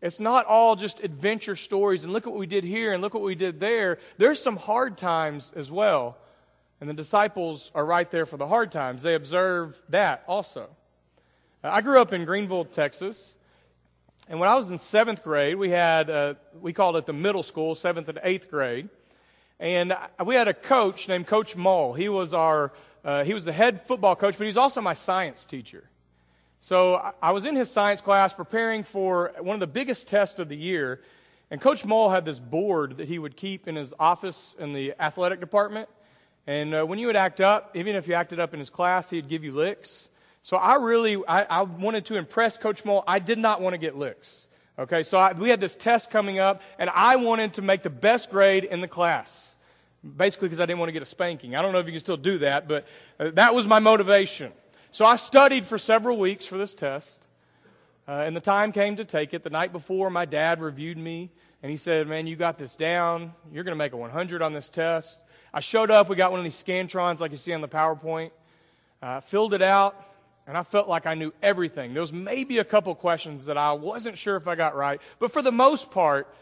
It's 0.00 0.20
not 0.20 0.46
all 0.46 0.74
just 0.74 1.00
adventure 1.00 1.56
stories, 1.56 2.04
and 2.04 2.12
look 2.12 2.26
at 2.26 2.30
what 2.30 2.38
we 2.38 2.46
did 2.46 2.64
here 2.64 2.94
and 2.94 3.02
look 3.02 3.12
what 3.12 3.22
we 3.22 3.34
did 3.34 3.60
there. 3.60 3.98
There's 4.16 4.40
some 4.40 4.56
hard 4.56 4.96
times 4.96 5.52
as 5.54 5.70
well. 5.70 6.16
And 6.80 6.88
the 6.88 6.94
disciples 6.94 7.70
are 7.74 7.84
right 7.84 8.10
there 8.10 8.26
for 8.26 8.36
the 8.36 8.46
hard 8.46 8.72
times. 8.72 9.02
They 9.02 9.14
observe 9.14 9.80
that 9.90 10.24
also. 10.26 10.68
I 11.62 11.82
grew 11.82 12.00
up 12.00 12.12
in 12.12 12.24
Greenville, 12.24 12.64
Texas. 12.64 13.34
And 14.28 14.40
when 14.40 14.48
I 14.48 14.54
was 14.54 14.70
in 14.70 14.78
seventh 14.78 15.22
grade, 15.22 15.56
we 15.56 15.68
had, 15.68 16.08
uh, 16.08 16.34
we 16.60 16.72
called 16.72 16.96
it 16.96 17.04
the 17.04 17.12
middle 17.12 17.42
school, 17.42 17.74
seventh 17.74 18.08
and 18.08 18.18
eighth 18.22 18.50
grade. 18.50 18.88
And 19.60 19.94
we 20.24 20.34
had 20.34 20.48
a 20.48 20.54
coach 20.54 21.08
named 21.08 21.26
Coach 21.26 21.56
Mull. 21.56 21.92
He 21.92 22.08
was 22.08 22.32
our, 22.32 22.72
uh, 23.04 23.24
he 23.24 23.34
was 23.34 23.44
the 23.44 23.52
head 23.52 23.86
football 23.86 24.16
coach, 24.16 24.38
but 24.38 24.44
he 24.44 24.48
was 24.48 24.56
also 24.56 24.80
my 24.80 24.94
science 24.94 25.44
teacher. 25.44 25.84
So 26.60 27.12
I 27.22 27.32
was 27.32 27.44
in 27.44 27.54
his 27.54 27.70
science 27.70 28.00
class 28.00 28.32
preparing 28.32 28.82
for 28.82 29.32
one 29.40 29.54
of 29.54 29.60
the 29.60 29.66
biggest 29.66 30.08
tests 30.08 30.38
of 30.38 30.48
the 30.48 30.56
year. 30.56 31.02
And 31.50 31.60
Coach 31.60 31.84
Mull 31.84 32.08
had 32.08 32.24
this 32.24 32.38
board 32.38 32.96
that 32.96 33.06
he 33.06 33.18
would 33.18 33.36
keep 33.36 33.68
in 33.68 33.76
his 33.76 33.92
office 34.00 34.54
in 34.58 34.72
the 34.72 34.94
athletic 34.98 35.40
department. 35.40 35.90
And 36.46 36.74
uh, 36.74 36.84
when 36.84 36.98
you 36.98 37.06
would 37.08 37.16
act 37.16 37.42
up, 37.42 37.76
even 37.76 37.94
if 37.94 38.08
you 38.08 38.14
acted 38.14 38.40
up 38.40 38.54
in 38.54 38.60
his 38.60 38.70
class, 38.70 39.10
he'd 39.10 39.28
give 39.28 39.44
you 39.44 39.52
licks. 39.52 40.08
So 40.44 40.58
I 40.58 40.74
really, 40.74 41.16
I, 41.26 41.44
I 41.44 41.62
wanted 41.62 42.04
to 42.06 42.16
impress 42.16 42.58
Coach 42.58 42.84
Mull. 42.84 43.02
I 43.08 43.18
did 43.18 43.38
not 43.38 43.62
want 43.62 43.72
to 43.72 43.78
get 43.78 43.96
licks. 43.96 44.46
Okay, 44.78 45.02
so 45.02 45.16
I, 45.16 45.32
we 45.32 45.48
had 45.48 45.58
this 45.58 45.74
test 45.74 46.10
coming 46.10 46.38
up, 46.38 46.60
and 46.78 46.90
I 46.90 47.16
wanted 47.16 47.54
to 47.54 47.62
make 47.62 47.82
the 47.82 47.88
best 47.88 48.30
grade 48.30 48.64
in 48.64 48.82
the 48.82 48.88
class. 48.88 49.54
Basically, 50.04 50.48
because 50.48 50.60
I 50.60 50.66
didn't 50.66 50.80
want 50.80 50.88
to 50.90 50.92
get 50.92 51.00
a 51.00 51.06
spanking. 51.06 51.56
I 51.56 51.62
don't 51.62 51.72
know 51.72 51.78
if 51.78 51.86
you 51.86 51.92
can 51.92 52.00
still 52.00 52.18
do 52.18 52.38
that, 52.40 52.68
but 52.68 52.86
uh, 53.18 53.30
that 53.32 53.54
was 53.54 53.66
my 53.66 53.78
motivation. 53.78 54.52
So 54.90 55.06
I 55.06 55.16
studied 55.16 55.64
for 55.64 55.78
several 55.78 56.18
weeks 56.18 56.44
for 56.44 56.58
this 56.58 56.74
test. 56.74 57.26
Uh, 58.06 58.12
and 58.26 58.36
the 58.36 58.40
time 58.42 58.70
came 58.70 58.96
to 58.96 59.04
take 59.06 59.32
it. 59.32 59.44
The 59.44 59.50
night 59.50 59.72
before, 59.72 60.10
my 60.10 60.26
dad 60.26 60.60
reviewed 60.60 60.98
me, 60.98 61.30
and 61.62 61.70
he 61.70 61.78
said, 61.78 62.06
Man, 62.06 62.26
you 62.26 62.36
got 62.36 62.58
this 62.58 62.76
down. 62.76 63.32
You're 63.50 63.64
going 63.64 63.72
to 63.72 63.82
make 63.82 63.94
a 63.94 63.96
100 63.96 64.42
on 64.42 64.52
this 64.52 64.68
test. 64.68 65.22
I 65.54 65.60
showed 65.60 65.90
up. 65.90 66.10
We 66.10 66.16
got 66.16 66.32
one 66.32 66.40
of 66.40 66.44
these 66.44 66.62
Scantrons 66.62 67.18
like 67.18 67.30
you 67.30 67.38
see 67.38 67.54
on 67.54 67.62
the 67.62 67.68
PowerPoint. 67.68 68.30
Uh, 69.00 69.20
filled 69.20 69.54
it 69.54 69.62
out 69.62 70.13
and 70.46 70.56
I 70.56 70.62
felt 70.62 70.88
like 70.88 71.06
I 71.06 71.14
knew 71.14 71.32
everything. 71.42 71.94
There 71.94 72.00
was 72.00 72.12
maybe 72.12 72.58
a 72.58 72.64
couple 72.64 72.94
questions 72.94 73.46
that 73.46 73.56
I 73.56 73.72
wasn't 73.72 74.18
sure 74.18 74.36
if 74.36 74.46
I 74.46 74.54
got 74.54 74.76
right, 74.76 75.00
but 75.18 75.32
for 75.32 75.42
the 75.42 75.52
most 75.52 75.90
part, 75.90 76.32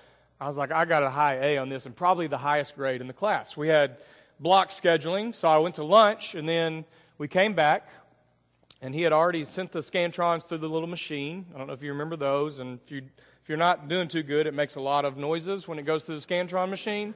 I 0.40 0.49
was 0.49 0.56
like, 0.56 0.73
I 0.73 0.85
got 0.85 1.02
a 1.04 1.11
high 1.11 1.35
A 1.35 1.59
on 1.59 1.68
this 1.68 1.87
and 1.87 1.94
probably 1.94 2.26
the 2.26 2.38
highest 2.38 2.75
grade 2.75 3.00
in 3.00 3.06
the 3.06 3.12
class. 3.12 3.56
We 3.56 3.68
had 3.68 3.99
block 4.40 4.71
scheduling, 4.71 5.35
so 5.35 5.49
I 5.49 5.59
went 5.59 5.76
to 5.76 5.85
lunch 5.85 6.35
and 6.35 6.49
then 6.49 6.85
we 7.16 7.28
came 7.28 7.54
back 7.54 7.88
and 8.80 8.92
he 8.92 9.02
had 9.02 9.12
already 9.12 9.44
sent 9.44 9.71
the 9.71 9.78
Scantrons 9.78 10.42
through 10.42 10.59
the 10.59 10.68
little 10.68 10.88
machine. 10.88 11.47
I 11.54 11.59
don't 11.59 11.68
know 11.68 11.73
if 11.73 11.85
you 11.85 11.92
remember 11.92 12.16
those, 12.16 12.59
and 12.59 12.80
if, 12.85 12.90
you, 12.90 13.02
if 13.40 13.49
you're 13.49 13.56
not 13.56 13.87
doing 13.87 14.09
too 14.09 14.25
good, 14.25 14.49
it 14.49 14.54
makes 14.54 14.75
a 14.75 14.80
lot 14.80 15.04
of 15.04 15.16
noises 15.16 15.68
when 15.68 15.78
it 15.78 15.85
goes 15.85 16.02
through 16.02 16.18
the 16.18 16.26
Scantron 16.26 16.68
machine. 16.68 17.14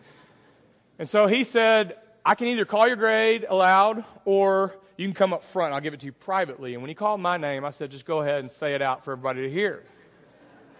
And 1.00 1.08
so 1.08 1.26
he 1.26 1.42
said, 1.42 1.98
I 2.24 2.36
can 2.36 2.46
either 2.46 2.64
call 2.64 2.86
your 2.86 2.96
grade 2.96 3.44
aloud 3.48 4.04
or 4.24 4.76
you 4.96 5.06
can 5.06 5.14
come 5.14 5.32
up 5.32 5.44
front. 5.44 5.74
I'll 5.74 5.80
give 5.80 5.94
it 5.94 6.00
to 6.00 6.06
you 6.06 6.12
privately. 6.12 6.74
And 6.74 6.82
when 6.82 6.88
he 6.88 6.94
called 6.94 7.20
my 7.20 7.36
name, 7.36 7.64
I 7.64 7.70
said, 7.70 7.90
just 7.90 8.04
go 8.06 8.20
ahead 8.20 8.40
and 8.40 8.50
say 8.50 8.74
it 8.74 8.82
out 8.82 9.04
for 9.04 9.12
everybody 9.12 9.42
to 9.42 9.50
hear. 9.50 9.82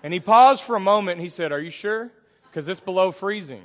And 0.02 0.12
he 0.12 0.20
paused 0.20 0.62
for 0.62 0.76
a 0.76 0.80
moment 0.80 1.16
and 1.16 1.22
he 1.22 1.28
said, 1.28 1.52
Are 1.52 1.60
you 1.60 1.70
sure? 1.70 2.10
Because 2.44 2.68
it's 2.68 2.80
below 2.80 3.10
freezing. 3.12 3.64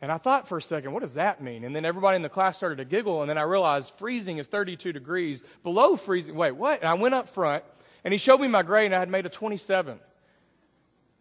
And 0.00 0.12
I 0.12 0.18
thought 0.18 0.46
for 0.46 0.58
a 0.58 0.62
second, 0.62 0.92
what 0.92 1.02
does 1.02 1.14
that 1.14 1.42
mean? 1.42 1.64
And 1.64 1.74
then 1.74 1.84
everybody 1.84 2.16
in 2.16 2.22
the 2.22 2.28
class 2.28 2.56
started 2.56 2.78
to 2.78 2.84
giggle, 2.84 3.20
and 3.20 3.28
then 3.28 3.36
I 3.36 3.42
realized 3.42 3.90
freezing 3.94 4.38
is 4.38 4.46
32 4.46 4.92
degrees. 4.92 5.42
Below 5.64 5.96
freezing, 5.96 6.36
wait, 6.36 6.52
what? 6.52 6.80
And 6.80 6.88
I 6.88 6.94
went 6.94 7.14
up 7.14 7.28
front, 7.28 7.64
and 8.04 8.12
he 8.12 8.18
showed 8.18 8.40
me 8.40 8.46
my 8.46 8.62
grade, 8.62 8.86
and 8.86 8.94
I 8.94 9.00
had 9.00 9.10
made 9.10 9.26
a 9.26 9.28
27. 9.28 9.98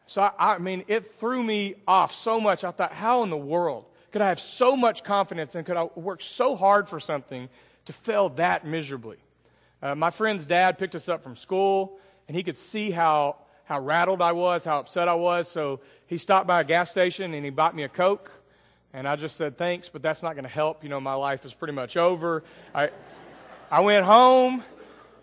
So, 0.05 0.21
I, 0.21 0.31
I 0.37 0.57
mean, 0.59 0.85
it 0.87 1.11
threw 1.15 1.41
me 1.41 1.75
off 1.87 2.13
so 2.13 2.39
much. 2.39 2.63
I 2.63 2.69
thought, 2.69 2.93
how 2.93 3.23
in 3.23 3.31
the 3.31 3.37
world 3.37 3.85
could 4.11 4.21
I 4.21 4.29
have 4.29 4.39
so 4.39 4.77
much 4.77 5.03
confidence 5.03 5.55
and 5.55 5.65
could 5.65 5.77
I 5.77 5.83
work 5.95 6.21
so 6.21 6.55
hard 6.55 6.87
for 6.87 6.99
something 6.99 7.49
to 7.87 7.93
fail 7.93 8.29
that 8.29 8.65
miserably? 8.65 9.17
Uh, 9.81 9.95
my 9.95 10.09
friend's 10.09 10.45
dad 10.45 10.77
picked 10.77 10.95
us 10.95 11.09
up 11.09 11.23
from 11.23 11.35
school, 11.35 11.99
and 12.27 12.35
he 12.35 12.43
could 12.43 12.57
see 12.57 12.91
how, 12.91 13.37
how 13.65 13.79
rattled 13.79 14.21
I 14.21 14.31
was, 14.31 14.63
how 14.63 14.79
upset 14.79 15.07
I 15.07 15.15
was. 15.15 15.47
So 15.47 15.79
he 16.07 16.17
stopped 16.17 16.47
by 16.47 16.61
a 16.61 16.63
gas 16.63 16.91
station 16.91 17.33
and 17.33 17.43
he 17.43 17.51
bought 17.51 17.75
me 17.75 17.83
a 17.83 17.89
Coke. 17.89 18.31
And 18.93 19.07
I 19.07 19.15
just 19.15 19.35
said, 19.35 19.57
thanks, 19.57 19.89
but 19.89 20.01
that's 20.01 20.23
not 20.23 20.33
going 20.33 20.43
to 20.43 20.49
help. 20.49 20.83
You 20.83 20.89
know, 20.89 20.99
my 20.99 21.13
life 21.13 21.45
is 21.45 21.53
pretty 21.53 21.73
much 21.73 21.97
over. 21.97 22.43
I, 22.73 22.89
I 23.69 23.81
went 23.81 24.05
home. 24.05 24.63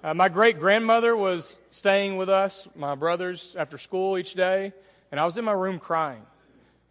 Uh, 0.02 0.14
my 0.14 0.28
great 0.28 0.58
grandmother 0.58 1.16
was 1.16 1.58
staying 1.70 2.16
with 2.16 2.28
us, 2.28 2.68
my 2.76 2.94
brothers, 2.94 3.56
after 3.58 3.78
school 3.78 4.16
each 4.16 4.34
day. 4.34 4.72
And 5.10 5.18
I 5.18 5.24
was 5.24 5.36
in 5.36 5.44
my 5.44 5.52
room 5.52 5.78
crying. 5.78 6.22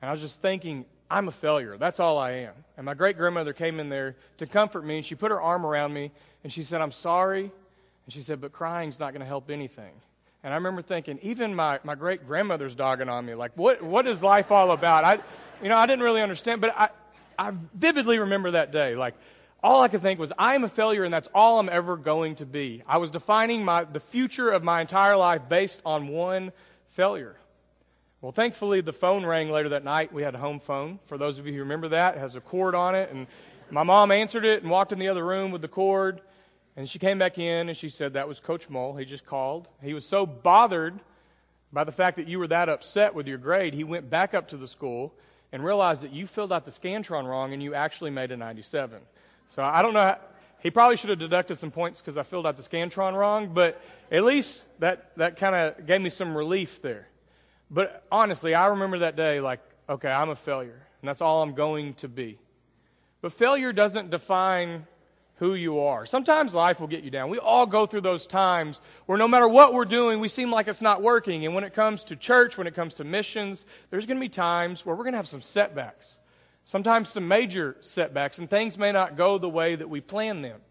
And 0.01 0.09
I 0.09 0.11
was 0.11 0.21
just 0.21 0.41
thinking, 0.41 0.85
I'm 1.13 1.27
a 1.27 1.31
failure. 1.31 1.77
That's 1.77 1.99
all 1.99 2.17
I 2.17 2.31
am. 2.31 2.53
And 2.75 2.87
my 2.87 2.95
great 2.95 3.17
grandmother 3.17 3.53
came 3.53 3.79
in 3.79 3.87
there 3.87 4.15
to 4.37 4.47
comfort 4.47 4.83
me. 4.83 4.97
And 4.97 5.05
she 5.05 5.13
put 5.13 5.29
her 5.29 5.39
arm 5.39 5.63
around 5.63 5.93
me. 5.93 6.11
And 6.43 6.51
she 6.51 6.63
said, 6.63 6.81
I'm 6.81 6.91
sorry. 6.91 7.43
And 7.43 8.13
she 8.13 8.23
said, 8.23 8.41
but 8.41 8.51
crying's 8.51 8.99
not 8.99 9.11
going 9.11 9.19
to 9.19 9.27
help 9.27 9.51
anything. 9.51 9.91
And 10.43 10.51
I 10.51 10.55
remember 10.55 10.81
thinking, 10.81 11.19
even 11.21 11.53
my, 11.53 11.79
my 11.83 11.93
great 11.93 12.25
grandmother's 12.25 12.73
dogging 12.73 13.09
on 13.09 13.27
me. 13.27 13.35
Like, 13.35 13.51
what, 13.55 13.83
what 13.83 14.07
is 14.07 14.23
life 14.23 14.51
all 14.51 14.71
about? 14.71 15.03
I, 15.03 15.19
you 15.61 15.69
know, 15.69 15.77
I 15.77 15.85
didn't 15.85 16.03
really 16.03 16.21
understand, 16.21 16.61
but 16.61 16.73
I, 16.75 16.89
I 17.37 17.53
vividly 17.75 18.17
remember 18.17 18.51
that 18.51 18.71
day. 18.71 18.95
Like, 18.95 19.13
all 19.63 19.81
I 19.81 19.89
could 19.89 20.01
think 20.01 20.19
was, 20.19 20.33
I 20.37 20.55
am 20.55 20.63
a 20.63 20.69
failure 20.69 21.03
and 21.03 21.13
that's 21.13 21.29
all 21.35 21.59
I'm 21.59 21.69
ever 21.69 21.95
going 21.95 22.35
to 22.37 22.45
be. 22.47 22.81
I 22.87 22.97
was 22.97 23.11
defining 23.11 23.63
my, 23.63 23.83
the 23.83 23.99
future 23.99 24.49
of 24.49 24.63
my 24.63 24.81
entire 24.81 25.15
life 25.15 25.43
based 25.47 25.79
on 25.85 26.07
one 26.07 26.51
failure. 26.87 27.35
Well, 28.23 28.31
thankfully, 28.31 28.79
the 28.79 28.93
phone 28.93 29.25
rang 29.25 29.51
later 29.51 29.67
that 29.67 29.83
night. 29.83 30.13
We 30.13 30.23
had 30.23 30.33
a 30.33 30.37
home 30.37 30.61
phone. 30.61 30.97
For 31.07 31.17
those 31.17 31.39
of 31.39 31.45
you 31.45 31.51
who 31.51 31.59
remember 31.59 31.89
that, 31.89 32.15
it 32.15 32.19
has 32.19 32.37
a 32.37 32.39
cord 32.39 32.73
on 32.73 32.95
it. 32.95 33.11
And 33.11 33.27
my 33.69 33.83
mom 33.83 34.11
answered 34.11 34.45
it 34.45 34.61
and 34.61 34.71
walked 34.71 34.93
in 34.93 34.99
the 34.99 35.09
other 35.09 35.25
room 35.25 35.51
with 35.51 35.61
the 35.61 35.67
cord. 35.67 36.21
And 36.77 36.87
she 36.87 36.99
came 36.99 37.19
back 37.19 37.37
in 37.37 37.67
and 37.67 37.77
she 37.77 37.89
said, 37.89 38.13
That 38.13 38.29
was 38.29 38.39
Coach 38.39 38.69
Mole. 38.69 38.95
He 38.95 39.03
just 39.03 39.25
called. 39.25 39.67
He 39.81 39.93
was 39.93 40.05
so 40.05 40.25
bothered 40.25 40.97
by 41.73 41.83
the 41.83 41.91
fact 41.91 42.15
that 42.15 42.29
you 42.29 42.39
were 42.39 42.47
that 42.47 42.69
upset 42.69 43.13
with 43.13 43.27
your 43.27 43.37
grade, 43.37 43.73
he 43.73 43.83
went 43.83 44.09
back 44.09 44.33
up 44.33 44.47
to 44.47 44.57
the 44.57 44.69
school 44.69 45.13
and 45.51 45.61
realized 45.61 46.03
that 46.03 46.13
you 46.13 46.25
filled 46.25 46.53
out 46.53 46.63
the 46.63 46.71
Scantron 46.71 47.27
wrong 47.27 47.51
and 47.51 47.61
you 47.61 47.73
actually 47.73 48.11
made 48.11 48.31
a 48.31 48.37
97. 48.37 49.01
So 49.49 49.63
I 49.63 49.81
don't 49.81 49.93
know. 49.93 49.99
How, 49.99 50.17
he 50.61 50.71
probably 50.71 50.95
should 50.95 51.09
have 51.09 51.19
deducted 51.19 51.57
some 51.57 51.71
points 51.71 51.99
because 51.99 52.15
I 52.15 52.23
filled 52.23 52.47
out 52.47 52.55
the 52.55 52.63
Scantron 52.63 53.17
wrong, 53.17 53.49
but 53.53 53.81
at 54.09 54.23
least 54.23 54.65
that, 54.79 55.11
that 55.17 55.35
kind 55.35 55.55
of 55.55 55.85
gave 55.85 55.99
me 55.99 56.09
some 56.09 56.37
relief 56.37 56.81
there. 56.81 57.09
But 57.73 58.05
honestly, 58.11 58.53
I 58.53 58.67
remember 58.67 58.99
that 58.99 59.15
day 59.15 59.39
like, 59.39 59.59
okay, 59.89 60.09
I'm 60.09 60.29
a 60.29 60.35
failure, 60.35 60.79
and 61.01 61.07
that's 61.09 61.21
all 61.21 61.41
I'm 61.41 61.55
going 61.55 61.95
to 61.95 62.07
be. 62.07 62.37
But 63.21 63.33
failure 63.33 63.73
doesn't 63.73 64.11
define 64.11 64.85
who 65.37 65.55
you 65.55 65.79
are. 65.79 66.05
Sometimes 66.05 66.53
life 66.53 66.79
will 66.79 66.87
get 66.87 67.03
you 67.03 67.09
down. 67.09 67.29
We 67.29 67.39
all 67.39 67.65
go 67.65 67.87
through 67.87 68.01
those 68.01 68.27
times 68.27 68.79
where 69.07 69.17
no 69.17 69.27
matter 69.27 69.47
what 69.47 69.73
we're 69.73 69.85
doing, 69.85 70.19
we 70.19 70.27
seem 70.27 70.51
like 70.51 70.67
it's 70.67 70.81
not 70.81 71.01
working. 71.01 71.45
And 71.45 71.55
when 71.55 71.63
it 71.63 71.73
comes 71.73 72.03
to 72.05 72.15
church, 72.15 72.57
when 72.57 72.67
it 72.67 72.75
comes 72.75 72.93
to 72.95 73.03
missions, 73.03 73.65
there's 73.89 74.05
going 74.05 74.17
to 74.17 74.21
be 74.21 74.29
times 74.29 74.85
where 74.85 74.95
we're 74.95 75.03
going 75.03 75.13
to 75.13 75.17
have 75.17 75.27
some 75.27 75.41
setbacks. 75.41 76.19
Sometimes 76.65 77.09
some 77.09 77.27
major 77.27 77.75
setbacks, 77.81 78.37
and 78.37 78.49
things 78.49 78.77
may 78.77 78.91
not 78.91 79.17
go 79.17 79.37
the 79.37 79.49
way 79.49 79.75
that 79.75 79.89
we 79.89 79.99
plan 79.99 80.43
them. 80.43 80.61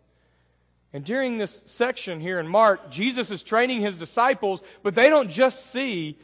And 0.92 1.04
during 1.04 1.36
this 1.36 1.62
section 1.66 2.20
here 2.20 2.38
in 2.38 2.46
Mark, 2.46 2.90
Jesus 2.90 3.30
is 3.30 3.42
training 3.42 3.80
his 3.80 3.96
disciples, 3.96 4.62
but 4.82 4.94
they 4.94 5.08
don't 5.08 5.30
just 5.30 5.66
see 5.72 6.16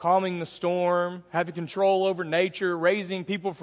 calming 0.00 0.40
the 0.40 0.46
storm, 0.46 1.22
having 1.28 1.54
control 1.54 2.06
over 2.06 2.24
nature, 2.24 2.76
raising 2.76 3.24
people 3.24 3.54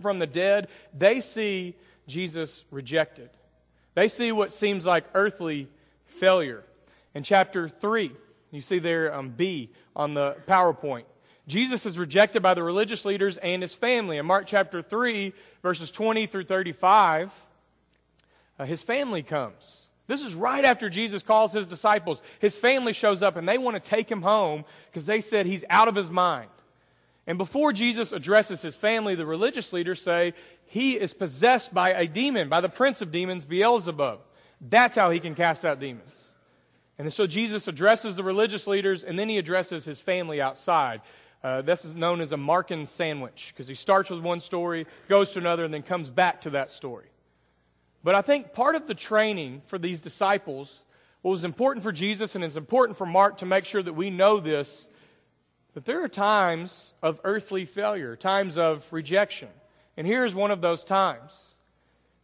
from 0.00 0.18
the 0.18 0.26
dead. 0.26 0.68
They 0.92 1.20
see 1.20 1.76
Jesus 2.06 2.64
rejected. 2.70 3.30
They 3.94 4.08
see 4.08 4.32
what 4.32 4.52
seems 4.52 4.84
like 4.84 5.04
earthly 5.14 5.68
failure. 6.06 6.64
In 7.14 7.22
chapter 7.22 7.68
3, 7.68 8.10
you 8.50 8.60
see 8.60 8.80
there 8.80 9.14
um, 9.14 9.30
B 9.30 9.70
on 9.94 10.14
the 10.14 10.36
PowerPoint. 10.46 11.04
Jesus 11.46 11.86
is 11.86 11.98
rejected 11.98 12.42
by 12.42 12.54
the 12.54 12.62
religious 12.62 13.04
leaders 13.04 13.36
and 13.38 13.62
his 13.62 13.74
family. 13.74 14.18
In 14.18 14.26
Mark 14.26 14.46
chapter 14.46 14.82
3, 14.82 15.32
verses 15.62 15.90
20 15.90 16.26
through 16.26 16.44
35, 16.44 17.32
uh, 18.58 18.64
his 18.64 18.82
family 18.82 19.22
comes. 19.22 19.87
This 20.08 20.22
is 20.22 20.34
right 20.34 20.64
after 20.64 20.88
Jesus 20.88 21.22
calls 21.22 21.52
his 21.52 21.66
disciples. 21.66 22.22
His 22.40 22.56
family 22.56 22.94
shows 22.94 23.22
up 23.22 23.36
and 23.36 23.46
they 23.46 23.58
want 23.58 23.76
to 23.76 23.90
take 23.90 24.10
him 24.10 24.22
home 24.22 24.64
because 24.90 25.06
they 25.06 25.20
said 25.20 25.46
he's 25.46 25.66
out 25.70 25.86
of 25.86 25.94
his 25.94 26.10
mind. 26.10 26.50
And 27.26 27.36
before 27.36 27.74
Jesus 27.74 28.12
addresses 28.12 28.62
his 28.62 28.74
family, 28.74 29.14
the 29.14 29.26
religious 29.26 29.70
leaders 29.70 30.00
say 30.00 30.32
he 30.64 30.94
is 30.94 31.12
possessed 31.12 31.74
by 31.74 31.90
a 31.90 32.06
demon, 32.06 32.48
by 32.48 32.62
the 32.62 32.70
prince 32.70 33.02
of 33.02 33.12
demons, 33.12 33.44
Beelzebub. 33.44 34.20
That's 34.62 34.96
how 34.96 35.10
he 35.10 35.20
can 35.20 35.34
cast 35.34 35.66
out 35.66 35.78
demons. 35.78 36.32
And 36.98 37.12
so 37.12 37.26
Jesus 37.26 37.68
addresses 37.68 38.16
the 38.16 38.24
religious 38.24 38.66
leaders 38.66 39.04
and 39.04 39.18
then 39.18 39.28
he 39.28 39.36
addresses 39.36 39.84
his 39.84 40.00
family 40.00 40.40
outside. 40.40 41.02
Uh, 41.44 41.60
this 41.60 41.84
is 41.84 41.94
known 41.94 42.22
as 42.22 42.32
a 42.32 42.36
Markan 42.36 42.88
sandwich 42.88 43.52
because 43.52 43.68
he 43.68 43.74
starts 43.74 44.08
with 44.08 44.20
one 44.20 44.40
story, 44.40 44.86
goes 45.06 45.32
to 45.34 45.38
another, 45.38 45.64
and 45.64 45.72
then 45.72 45.82
comes 45.82 46.08
back 46.08 46.40
to 46.40 46.50
that 46.50 46.70
story. 46.70 47.06
But 48.02 48.14
I 48.14 48.22
think 48.22 48.52
part 48.52 48.74
of 48.74 48.86
the 48.86 48.94
training 48.94 49.62
for 49.66 49.78
these 49.78 50.00
disciples, 50.00 50.82
what 51.22 51.32
was 51.32 51.44
important 51.44 51.82
for 51.82 51.92
Jesus 51.92 52.34
and 52.34 52.44
it's 52.44 52.56
important 52.56 52.96
for 52.96 53.06
Mark 53.06 53.38
to 53.38 53.46
make 53.46 53.64
sure 53.64 53.82
that 53.82 53.92
we 53.92 54.10
know 54.10 54.40
this, 54.40 54.88
that 55.74 55.84
there 55.84 56.02
are 56.02 56.08
times 56.08 56.92
of 57.02 57.20
earthly 57.24 57.64
failure, 57.64 58.16
times 58.16 58.56
of 58.56 58.86
rejection. 58.92 59.48
And 59.96 60.06
here 60.06 60.24
is 60.24 60.34
one 60.34 60.50
of 60.50 60.60
those 60.60 60.84
times. 60.84 61.32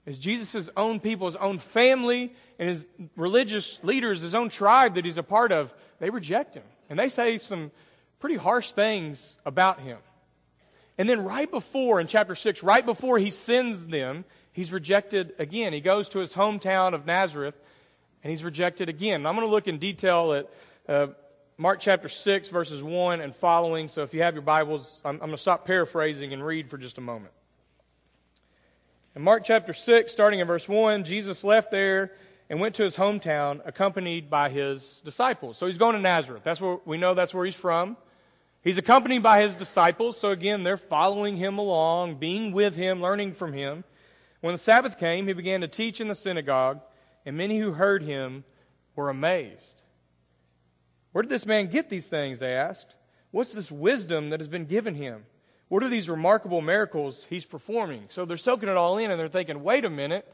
Is 0.07 0.19
Jesus' 0.19 0.69
own 0.77 1.01
people, 1.01 1.27
his 1.27 1.37
own 1.37 1.59
family, 1.59 2.33
and 2.59 2.69
his 2.69 2.87
religious 3.17 3.83
leaders, 3.83 4.21
his 4.21 4.35
own 4.35 4.51
tribe 4.51 4.95
that 4.95 5.05
he's 5.05 5.19
a 5.19 5.23
part 5.23 5.51
of, 5.51 5.75
they 5.99 6.11
reject 6.11 6.55
him. 6.55 6.63
And 6.91 6.99
they 6.99 7.09
say 7.09 7.39
some 7.39 7.71
pretty 8.21 8.37
harsh 8.37 8.73
things 8.73 9.39
about 9.47 9.81
him. 9.81 9.99
And 10.99 11.09
then, 11.09 11.25
right 11.25 11.51
before, 11.51 12.01
in 12.01 12.07
chapter 12.07 12.35
6, 12.35 12.63
right 12.63 12.85
before 12.85 13.19
he 13.19 13.31
sends 13.31 13.87
them, 13.87 14.25
he's 14.55 14.73
rejected 14.73 15.35
again. 15.39 15.75
He 15.75 15.83
goes 15.83 16.09
to 16.11 16.21
his 16.21 16.33
hometown 16.33 16.95
of 16.95 17.05
Nazareth, 17.05 17.55
and 18.23 18.31
he's 18.31 18.43
rejected 18.43 18.89
again. 18.89 19.27
I'm 19.27 19.35
going 19.35 19.47
to 19.47 19.51
look 19.51 19.69
in 19.69 19.79
detail 19.79 20.33
at 20.33 20.51
uh, 20.89 21.09
Mark 21.59 21.81
chapter 21.81 22.09
6, 22.09 22.49
verses 22.49 22.83
1 22.83 23.21
and 23.21 23.35
following. 23.35 23.89
So 23.89 24.03
if 24.03 24.15
you 24.15 24.23
have 24.23 24.35
your 24.35 24.43
Bibles, 24.43 25.01
I'm, 25.05 25.17
I'm 25.17 25.19
going 25.19 25.33
to 25.33 25.39
stop 25.39 25.67
paraphrasing 25.67 26.33
and 26.33 26.45
read 26.45 26.71
for 26.71 26.79
just 26.79 26.97
a 26.97 27.03
moment. 27.03 27.33
In 29.15 29.23
Mark 29.23 29.45
chapter 29.45 29.73
6, 29.73 30.11
starting 30.11 30.41
in 30.41 30.47
verse 30.47 30.69
1, 30.69 31.05
Jesus 31.05 31.45
left 31.45 31.71
there 31.71 32.13
and 32.51 32.61
went 32.61 32.75
to 32.77 32.83
his 32.83 32.97
hometown 32.97 33.61
accompanied 33.65 34.29
by 34.29 34.49
his 34.49 35.01
disciples. 35.05 35.57
So 35.57 35.67
he's 35.67 35.79
going 35.79 35.95
to 35.95 36.01
Nazareth. 36.01 36.43
That's 36.43 36.61
where 36.61 36.79
we 36.85 36.97
know 36.97 37.15
that's 37.15 37.35
where 37.35 37.45
he's 37.45 37.55
from. 37.55 37.97
He's 38.63 38.79
accompanied 38.79 39.23
by 39.23 39.43
his 39.43 39.55
disciples. 39.55 40.19
So 40.19 40.31
again, 40.31 40.63
they're 40.63 40.77
following 40.77 41.37
him 41.37 41.59
along, 41.59 42.17
being 42.17 42.53
with 42.53 42.77
him, 42.77 43.01
learning 43.01 43.35
from 43.35 43.53
him. 43.53 43.85
When 44.45 44.53
the 44.53 44.59
Sabbath 44.59 44.99
came, 44.99 45.27
he 45.27 45.33
began 45.33 45.63
to 45.63 45.69
teach 45.69 46.03
in 46.03 46.09
the 46.09 46.15
synagogue, 46.15 46.83
and 47.25 47.35
many 47.35 47.59
who 47.59 47.73
heard 47.73 48.03
him 48.03 48.45
were 48.95 49.09
amazed. 49.09 49.81
Where 51.13 51.23
did 51.23 51.31
this 51.31 51.47
man 51.47 51.69
get 51.69 51.89
these 51.89 52.11
things? 52.11 52.41
They 52.41 52.53
asked. 52.53 52.95
What's 53.31 53.55
this 53.55 53.73
wisdom 53.73 54.29
that 54.29 54.41
has 54.41 54.47
been 54.47 54.67
given 54.67 54.97
him? 54.97 55.25
What 55.69 55.83
are 55.83 55.89
these 55.89 56.11
remarkable 56.11 56.61
miracles 56.61 57.25
he's 57.31 57.47
performing? 57.47 58.05
So 58.11 58.27
they're 58.27 58.37
soaking 58.37 58.69
it 58.69 58.77
all 58.77 58.99
in 58.99 59.11
and 59.11 59.19
they're 59.19 59.29
thinking, 59.29 59.63
wait 59.63 59.87
a 59.87 59.91
minute. 59.91 60.31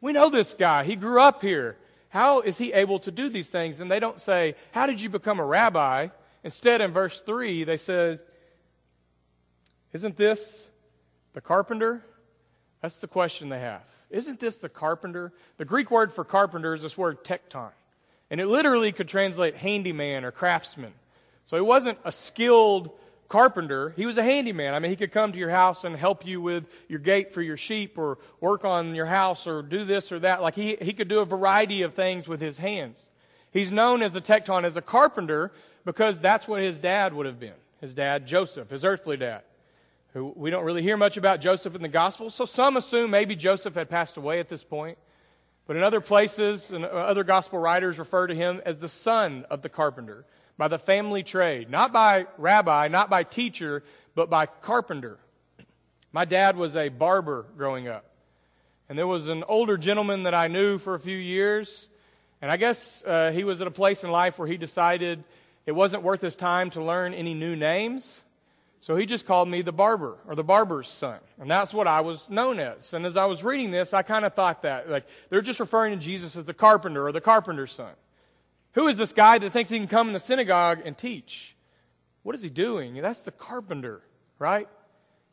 We 0.00 0.12
know 0.12 0.30
this 0.30 0.54
guy. 0.54 0.84
He 0.84 0.94
grew 0.94 1.20
up 1.20 1.42
here. 1.42 1.76
how 2.10 2.42
is 2.42 2.58
he 2.58 2.72
able 2.72 3.00
to 3.00 3.10
do 3.10 3.28
these 3.28 3.50
things? 3.50 3.80
And 3.80 3.90
they 3.90 3.98
don't 3.98 4.20
say, 4.20 4.54
How 4.70 4.86
did 4.86 5.00
you 5.00 5.08
become 5.08 5.40
a 5.40 5.44
rabbi? 5.44 6.10
Instead, 6.44 6.80
in 6.80 6.92
verse 6.92 7.18
3, 7.18 7.64
they 7.64 7.76
said, 7.76 8.20
Isn't 9.92 10.16
this 10.16 10.68
the 11.32 11.40
carpenter? 11.40 12.04
That's 12.84 12.98
the 12.98 13.08
question 13.08 13.48
they 13.48 13.60
have. 13.60 13.80
Isn't 14.10 14.38
this 14.38 14.58
the 14.58 14.68
carpenter? 14.68 15.32
The 15.56 15.64
Greek 15.64 15.90
word 15.90 16.12
for 16.12 16.22
carpenter 16.22 16.74
is 16.74 16.82
this 16.82 16.98
word 16.98 17.24
tekton. 17.24 17.70
And 18.30 18.42
it 18.42 18.46
literally 18.46 18.92
could 18.92 19.08
translate 19.08 19.56
handyman 19.56 20.22
or 20.22 20.30
craftsman. 20.30 20.92
So 21.46 21.56
he 21.56 21.62
wasn't 21.62 21.96
a 22.04 22.12
skilled 22.12 22.90
carpenter, 23.30 23.94
he 23.96 24.04
was 24.04 24.18
a 24.18 24.22
handyman. 24.22 24.74
I 24.74 24.80
mean, 24.80 24.90
he 24.90 24.98
could 24.98 25.12
come 25.12 25.32
to 25.32 25.38
your 25.38 25.48
house 25.48 25.84
and 25.84 25.96
help 25.96 26.26
you 26.26 26.42
with 26.42 26.64
your 26.86 26.98
gate 26.98 27.32
for 27.32 27.40
your 27.40 27.56
sheep 27.56 27.96
or 27.96 28.18
work 28.38 28.66
on 28.66 28.94
your 28.94 29.06
house 29.06 29.46
or 29.46 29.62
do 29.62 29.86
this 29.86 30.12
or 30.12 30.18
that. 30.18 30.42
Like 30.42 30.54
he, 30.54 30.76
he 30.78 30.92
could 30.92 31.08
do 31.08 31.20
a 31.20 31.24
variety 31.24 31.80
of 31.80 31.94
things 31.94 32.28
with 32.28 32.42
his 32.42 32.58
hands. 32.58 33.08
He's 33.50 33.72
known 33.72 34.02
as 34.02 34.14
a 34.14 34.20
tekton, 34.20 34.64
as 34.64 34.76
a 34.76 34.82
carpenter, 34.82 35.52
because 35.86 36.20
that's 36.20 36.46
what 36.46 36.60
his 36.60 36.78
dad 36.80 37.14
would 37.14 37.24
have 37.24 37.40
been. 37.40 37.54
His 37.80 37.94
dad, 37.94 38.26
Joseph, 38.26 38.68
his 38.68 38.84
earthly 38.84 39.16
dad. 39.16 39.40
Who 40.14 40.32
we 40.36 40.50
don't 40.50 40.64
really 40.64 40.82
hear 40.82 40.96
much 40.96 41.16
about 41.16 41.40
Joseph 41.40 41.74
in 41.74 41.82
the 41.82 41.88
gospel, 41.88 42.30
so 42.30 42.44
some 42.44 42.76
assume 42.76 43.10
maybe 43.10 43.36
Joseph 43.36 43.74
had 43.74 43.90
passed 43.90 44.16
away 44.16 44.40
at 44.40 44.48
this 44.48 44.64
point. 44.64 44.96
But 45.66 45.76
in 45.76 45.82
other 45.82 46.00
places, 46.00 46.70
and 46.70 46.84
other 46.84 47.24
gospel 47.24 47.58
writers 47.58 47.98
refer 47.98 48.28
to 48.28 48.34
him 48.34 48.62
as 48.64 48.78
the 48.78 48.88
son 48.88 49.44
of 49.50 49.62
the 49.62 49.68
carpenter 49.68 50.24
by 50.56 50.68
the 50.68 50.78
family 50.78 51.22
trade, 51.22 51.68
not 51.68 51.92
by 51.92 52.26
rabbi, 52.38 52.88
not 52.88 53.10
by 53.10 53.24
teacher, 53.24 53.82
but 54.14 54.30
by 54.30 54.46
carpenter. 54.46 55.18
My 56.12 56.24
dad 56.24 56.56
was 56.56 56.76
a 56.76 56.90
barber 56.90 57.46
growing 57.56 57.88
up. 57.88 58.04
And 58.88 58.96
there 58.96 59.06
was 59.06 59.26
an 59.28 59.42
older 59.48 59.76
gentleman 59.76 60.24
that 60.24 60.34
I 60.34 60.46
knew 60.46 60.78
for 60.78 60.94
a 60.94 61.00
few 61.00 61.16
years. 61.16 61.88
And 62.40 62.52
I 62.52 62.56
guess 62.56 63.02
uh, 63.04 63.32
he 63.32 63.42
was 63.42 63.60
at 63.60 63.66
a 63.66 63.72
place 63.72 64.04
in 64.04 64.12
life 64.12 64.38
where 64.38 64.46
he 64.46 64.58
decided 64.58 65.24
it 65.66 65.72
wasn't 65.72 66.02
worth 66.04 66.20
his 66.20 66.36
time 66.36 66.70
to 66.70 66.84
learn 66.84 67.14
any 67.14 67.34
new 67.34 67.56
names. 67.56 68.20
So 68.84 68.96
he 68.96 69.06
just 69.06 69.24
called 69.24 69.48
me 69.48 69.62
the 69.62 69.72
barber 69.72 70.18
or 70.28 70.34
the 70.34 70.44
barber's 70.44 70.88
son. 70.88 71.18
And 71.40 71.50
that's 71.50 71.72
what 71.72 71.86
I 71.86 72.02
was 72.02 72.28
known 72.28 72.60
as. 72.60 72.92
And 72.92 73.06
as 73.06 73.16
I 73.16 73.24
was 73.24 73.42
reading 73.42 73.70
this, 73.70 73.94
I 73.94 74.02
kind 74.02 74.26
of 74.26 74.34
thought 74.34 74.60
that. 74.60 74.90
Like, 74.90 75.06
they're 75.30 75.40
just 75.40 75.58
referring 75.58 75.98
to 75.98 76.04
Jesus 76.04 76.36
as 76.36 76.44
the 76.44 76.52
carpenter 76.52 77.06
or 77.06 77.10
the 77.10 77.22
carpenter's 77.22 77.72
son. 77.72 77.94
Who 78.72 78.86
is 78.88 78.98
this 78.98 79.14
guy 79.14 79.38
that 79.38 79.54
thinks 79.54 79.70
he 79.70 79.78
can 79.78 79.88
come 79.88 80.08
in 80.08 80.12
the 80.12 80.20
synagogue 80.20 80.82
and 80.84 80.98
teach? 80.98 81.56
What 82.24 82.34
is 82.34 82.42
he 82.42 82.50
doing? 82.50 83.00
That's 83.00 83.22
the 83.22 83.30
carpenter, 83.30 84.02
right? 84.38 84.68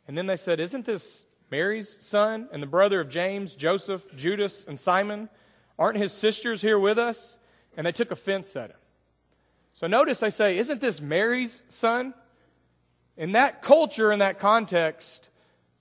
And 0.08 0.18
then 0.18 0.28
they 0.28 0.38
said, 0.38 0.62
Isn't 0.62 0.86
this 0.86 1.26
Mary's 1.52 1.98
son 2.00 2.48
and 2.54 2.64
the 2.64 2.68
brother 2.68 3.02
of 3.02 3.10
James, 3.10 3.56
Joseph, 3.56 4.16
Judas, 4.16 4.64
and 4.66 4.80
Simon? 4.80 5.28
Aren't 5.78 5.98
his 5.98 6.14
sisters 6.14 6.62
here 6.62 6.80
with 6.80 6.98
us? 6.98 7.36
And 7.76 7.86
they 7.86 7.92
took 7.92 8.12
offense 8.12 8.56
at 8.56 8.70
him. 8.70 8.78
So 9.74 9.88
notice 9.88 10.22
they 10.22 10.30
say, 10.30 10.58
Isn't 10.58 10.80
this 10.80 11.02
Mary's 11.02 11.64
son? 11.68 12.14
In 13.22 13.34
that 13.34 13.62
culture, 13.62 14.12
in 14.12 14.18
that 14.18 14.40
context, 14.40 15.30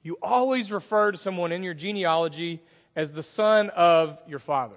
you 0.03 0.19
always 0.21 0.71
refer 0.71 1.11
to 1.11 1.17
someone 1.17 1.53
in 1.53 1.63
your 1.63 1.73
genealogy 1.73 2.61
as 2.95 3.15
the 3.15 3.23
son 3.23 3.71
of 3.71 4.23
your 4.29 4.39
father. 4.39 4.77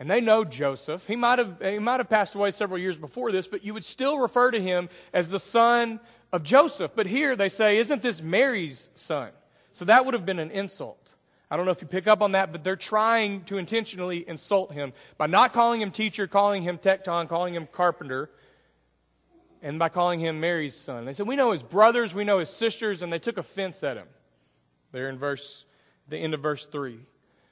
And 0.00 0.10
they 0.10 0.20
know 0.20 0.44
Joseph. 0.44 1.06
He 1.06 1.14
might, 1.14 1.38
have, 1.38 1.62
he 1.62 1.78
might 1.78 2.00
have 2.00 2.08
passed 2.08 2.34
away 2.34 2.50
several 2.50 2.80
years 2.80 2.98
before 2.98 3.30
this, 3.30 3.46
but 3.46 3.64
you 3.64 3.72
would 3.72 3.84
still 3.84 4.18
refer 4.18 4.50
to 4.50 4.60
him 4.60 4.88
as 5.12 5.28
the 5.28 5.38
son 5.38 6.00
of 6.32 6.42
Joseph. 6.42 6.90
But 6.96 7.06
here 7.06 7.36
they 7.36 7.48
say, 7.48 7.76
Isn't 7.76 8.02
this 8.02 8.20
Mary's 8.20 8.88
son? 8.96 9.30
So 9.70 9.84
that 9.84 10.04
would 10.04 10.14
have 10.14 10.26
been 10.26 10.40
an 10.40 10.50
insult. 10.50 11.08
I 11.52 11.56
don't 11.56 11.66
know 11.66 11.70
if 11.70 11.80
you 11.80 11.86
pick 11.86 12.08
up 12.08 12.20
on 12.20 12.32
that, 12.32 12.50
but 12.50 12.64
they're 12.64 12.74
trying 12.74 13.44
to 13.44 13.58
intentionally 13.58 14.28
insult 14.28 14.72
him 14.72 14.92
by 15.18 15.28
not 15.28 15.52
calling 15.52 15.80
him 15.80 15.92
teacher, 15.92 16.26
calling 16.26 16.64
him 16.64 16.78
tekton, 16.78 17.28
calling 17.28 17.54
him 17.54 17.68
carpenter, 17.70 18.30
and 19.64 19.78
by 19.78 19.88
calling 19.88 20.20
him 20.20 20.40
Mary's 20.40 20.76
son. 20.76 21.06
They 21.06 21.14
said, 21.14 21.26
We 21.26 21.36
know 21.36 21.52
his 21.52 21.62
brothers, 21.62 22.14
we 22.14 22.22
know 22.22 22.38
his 22.38 22.50
sisters, 22.50 23.02
and 23.02 23.10
they 23.12 23.18
took 23.18 23.38
offense 23.38 23.82
at 23.82 23.96
him. 23.96 24.06
There 24.92 25.08
in 25.08 25.18
verse, 25.18 25.64
the 26.08 26.18
end 26.18 26.34
of 26.34 26.40
verse 26.40 26.66
3. 26.66 26.98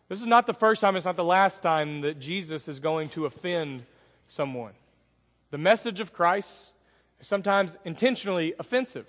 This 0.09 0.21
is 0.21 0.27
not 0.27 0.47
the 0.47 0.53
first 0.53 0.83
time, 0.83 0.95
it's 0.95 1.07
not 1.07 1.17
the 1.17 1.25
last 1.25 1.63
time 1.63 2.03
that 2.03 2.21
Jesus 2.21 2.69
is 2.69 2.81
going 2.81 3.09
to 3.11 3.25
offend 3.25 3.85
someone. 4.29 4.75
The 5.51 5.59
message 5.59 6.01
of 6.01 6.13
Christ 6.13 6.73
is 7.19 7.27
sometimes 7.27 7.79
intentionally 7.85 8.53
offensive. 8.59 9.09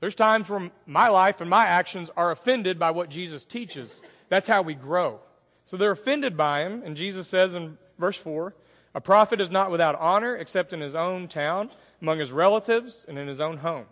There's 0.00 0.16
times 0.16 0.48
where 0.48 0.70
my 0.86 1.08
life 1.08 1.40
and 1.40 1.48
my 1.48 1.66
actions 1.66 2.10
are 2.16 2.32
offended 2.32 2.80
by 2.80 2.90
what 2.90 3.10
Jesus 3.10 3.44
teaches. 3.44 4.00
That's 4.28 4.48
how 4.48 4.62
we 4.62 4.74
grow. 4.74 5.20
So 5.66 5.76
they're 5.76 5.92
offended 5.92 6.36
by 6.36 6.64
him, 6.64 6.82
and 6.84 6.96
Jesus 6.96 7.28
says 7.28 7.54
in 7.54 7.78
verse 7.96 8.16
4 8.16 8.54
A 8.96 9.00
prophet 9.00 9.40
is 9.40 9.52
not 9.52 9.70
without 9.70 9.94
honor 10.00 10.34
except 10.34 10.72
in 10.72 10.80
his 10.80 10.96
own 10.96 11.28
town, 11.28 11.70
among 12.00 12.18
his 12.18 12.32
relatives, 12.32 13.04
and 13.08 13.18
in 13.18 13.28
his 13.28 13.40
own 13.40 13.58
home. 13.58 13.86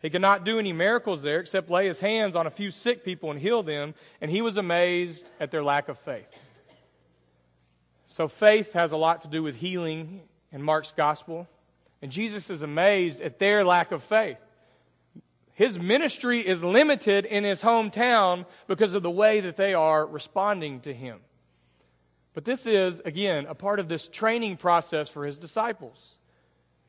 He 0.00 0.10
could 0.10 0.20
not 0.20 0.44
do 0.44 0.58
any 0.58 0.72
miracles 0.72 1.22
there 1.22 1.38
except 1.38 1.70
lay 1.70 1.86
his 1.86 2.00
hands 2.00 2.34
on 2.34 2.46
a 2.46 2.50
few 2.50 2.72
sick 2.72 3.04
people 3.04 3.30
and 3.30 3.40
heal 3.40 3.62
them, 3.62 3.94
and 4.20 4.30
he 4.30 4.42
was 4.42 4.56
amazed 4.56 5.30
at 5.38 5.50
their 5.50 5.62
lack 5.62 5.88
of 5.88 5.96
faith. 5.98 6.26
So, 8.06 8.26
faith 8.28 8.72
has 8.72 8.92
a 8.92 8.96
lot 8.96 9.22
to 9.22 9.28
do 9.28 9.42
with 9.42 9.56
healing 9.56 10.22
in 10.50 10.62
Mark's 10.62 10.92
gospel, 10.92 11.48
and 12.02 12.10
Jesus 12.10 12.50
is 12.50 12.62
amazed 12.62 13.20
at 13.20 13.38
their 13.38 13.64
lack 13.64 13.92
of 13.92 14.02
faith. 14.02 14.38
His 15.54 15.78
ministry 15.78 16.46
is 16.46 16.62
limited 16.62 17.24
in 17.24 17.44
his 17.44 17.62
hometown 17.62 18.46
because 18.66 18.94
of 18.94 19.02
the 19.02 19.10
way 19.10 19.40
that 19.40 19.56
they 19.56 19.74
are 19.74 20.04
responding 20.04 20.80
to 20.80 20.92
him. 20.92 21.20
But 22.34 22.44
this 22.44 22.66
is, 22.66 23.00
again, 23.04 23.46
a 23.46 23.54
part 23.54 23.78
of 23.78 23.88
this 23.88 24.08
training 24.08 24.56
process 24.56 25.08
for 25.08 25.24
his 25.24 25.36
disciples. 25.36 26.16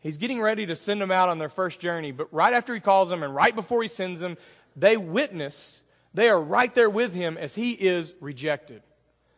He's 0.04 0.18
getting 0.18 0.42
ready 0.42 0.66
to 0.66 0.76
send 0.76 1.00
them 1.00 1.12
out 1.12 1.30
on 1.30 1.40
their 1.40 1.50
first 1.50 1.80
journey, 1.80 2.12
but 2.12 2.32
right 2.34 2.54
after 2.54 2.74
he 2.74 2.82
calls 2.82 3.10
them 3.10 3.24
and 3.24 3.34
right 3.34 3.56
before 3.56 3.82
he 3.82 3.88
sends 3.88 4.20
them, 4.20 4.38
they 4.76 4.98
witness, 4.98 5.82
they 6.14 6.28
are 6.28 6.40
right 6.40 6.74
there 6.76 6.90
with 6.90 7.14
him 7.14 7.38
as 7.38 7.56
he 7.56 7.72
is 7.72 8.14
rejected 8.20 8.84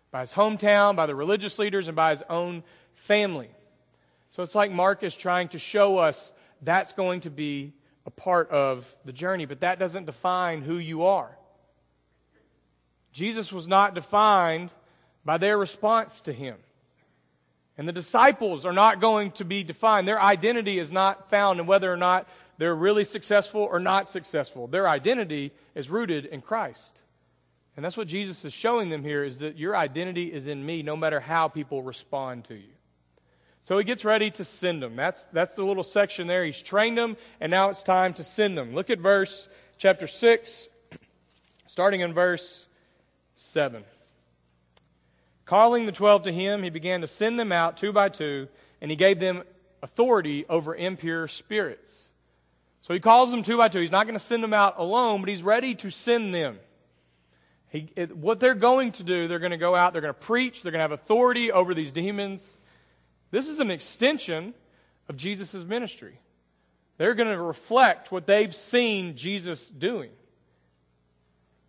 by 0.09 0.21
his 0.21 0.33
hometown, 0.33 0.95
by 0.95 1.05
the 1.05 1.13
religious 1.13 1.59
leaders, 1.59 1.87
and 1.87 1.95
by 1.95 2.09
his 2.09 2.23
own 2.31 2.63
family. 2.95 3.49
So 4.31 4.41
it's 4.41 4.55
like 4.55 4.71
Mark 4.71 5.03
is 5.03 5.15
trying 5.15 5.49
to 5.49 5.59
show 5.59 5.99
us 5.99 6.31
that's 6.63 6.93
going 6.93 7.21
to 7.21 7.29
be 7.29 7.73
a 8.07 8.11
part 8.11 8.49
of 8.49 8.95
the 9.05 9.13
journey, 9.13 9.45
but 9.45 9.59
that 9.59 9.77
doesn't 9.77 10.05
define 10.05 10.63
who 10.63 10.77
you 10.77 11.03
are. 11.03 11.37
Jesus 13.11 13.53
was 13.53 13.67
not 13.67 13.93
defined 13.93 14.71
by 15.23 15.37
their 15.37 15.57
response 15.57 16.21
to 16.21 16.33
him. 16.33 16.57
And 17.77 17.87
the 17.87 17.93
disciples 17.93 18.65
are 18.65 18.73
not 18.73 19.01
going 19.01 19.31
to 19.31 19.45
be 19.45 19.63
defined. 19.63 20.07
Their 20.07 20.21
identity 20.21 20.79
is 20.79 20.91
not 20.91 21.29
found 21.29 21.59
in 21.59 21.65
whether 21.65 21.91
or 21.91 21.97
not 21.97 22.27
they're 22.57 22.75
really 22.75 23.03
successful 23.03 23.61
or 23.61 23.79
not 23.79 24.07
successful. 24.07 24.67
Their 24.67 24.87
identity 24.87 25.51
is 25.73 25.89
rooted 25.89 26.25
in 26.25 26.41
Christ. 26.41 27.01
And 27.75 27.83
that's 27.83 27.97
what 27.97 28.07
Jesus 28.07 28.45
is 28.45 28.53
showing 28.53 28.89
them 28.89 29.03
here 29.03 29.23
is 29.23 29.39
that 29.39 29.57
your 29.57 29.75
identity 29.75 30.31
is 30.31 30.47
in 30.47 30.65
me 30.65 30.81
no 30.81 30.95
matter 30.95 31.19
how 31.19 31.49
people 31.49 31.83
respond 31.83 32.45
to 32.45 32.55
you. 32.55 32.71
So 33.63 33.77
he 33.77 33.83
gets 33.83 34.05
ready 34.05 34.31
to 34.31 34.45
send 34.45 34.81
them. 34.81 34.95
That's, 34.95 35.25
that's 35.33 35.55
the 35.55 35.65
little 35.65 35.83
section 35.83 36.27
there. 36.27 36.45
He's 36.45 36.61
trained 36.61 36.97
them, 36.97 37.17
and 37.41 37.49
now 37.49 37.69
it's 37.69 37.83
time 37.83 38.13
to 38.13 38.23
send 38.23 38.57
them. 38.57 38.73
Look 38.73 38.91
at 38.91 38.99
verse 38.99 39.49
chapter 39.77 40.05
6, 40.05 40.69
starting 41.67 42.01
in 42.01 42.13
verse 42.13 42.67
7. 43.35 43.83
Calling 45.45 45.85
the 45.85 45.91
twelve 45.91 46.23
to 46.23 46.31
him, 46.31 46.63
he 46.63 46.69
began 46.69 47.01
to 47.01 47.07
send 47.07 47.39
them 47.39 47.51
out 47.51 47.77
two 47.77 47.93
by 47.93 48.09
two, 48.09 48.47
and 48.81 48.89
he 48.89 48.97
gave 48.97 49.19
them 49.19 49.43
authority 49.83 50.45
over 50.49 50.75
impure 50.75 51.27
spirits. 51.27 52.09
So 52.81 52.93
he 52.93 52.99
calls 52.99 53.31
them 53.31 53.43
two 53.43 53.57
by 53.57 53.67
two. 53.67 53.79
He's 53.79 53.91
not 53.91 54.05
going 54.05 54.17
to 54.17 54.23
send 54.23 54.43
them 54.43 54.53
out 54.53 54.75
alone, 54.77 55.21
but 55.21 55.29
he's 55.29 55.43
ready 55.43 55.75
to 55.75 55.89
send 55.89 56.33
them. 56.33 56.59
He, 57.69 57.91
it, 57.95 58.15
what 58.15 58.39
they're 58.39 58.53
going 58.53 58.91
to 58.93 59.03
do, 59.03 59.27
they're 59.27 59.39
going 59.39 59.51
to 59.51 59.57
go 59.57 59.75
out, 59.75 59.93
they're 59.93 60.01
going 60.01 60.13
to 60.13 60.19
preach, 60.19 60.63
they're 60.63 60.71
going 60.71 60.79
to 60.79 60.83
have 60.83 60.91
authority 60.91 61.51
over 61.51 61.73
these 61.73 61.91
demons. 61.91 62.55
This 63.31 63.49
is 63.49 63.59
an 63.59 63.69
extension 63.69 64.53
of 65.09 65.17
Jesus' 65.17 65.65
ministry. 65.65 66.19
They're 66.97 67.15
going 67.15 67.29
to 67.29 67.41
reflect 67.41 68.11
what 68.11 68.25
they've 68.25 68.53
seen 68.55 69.15
Jesus 69.15 69.67
doing 69.67 70.11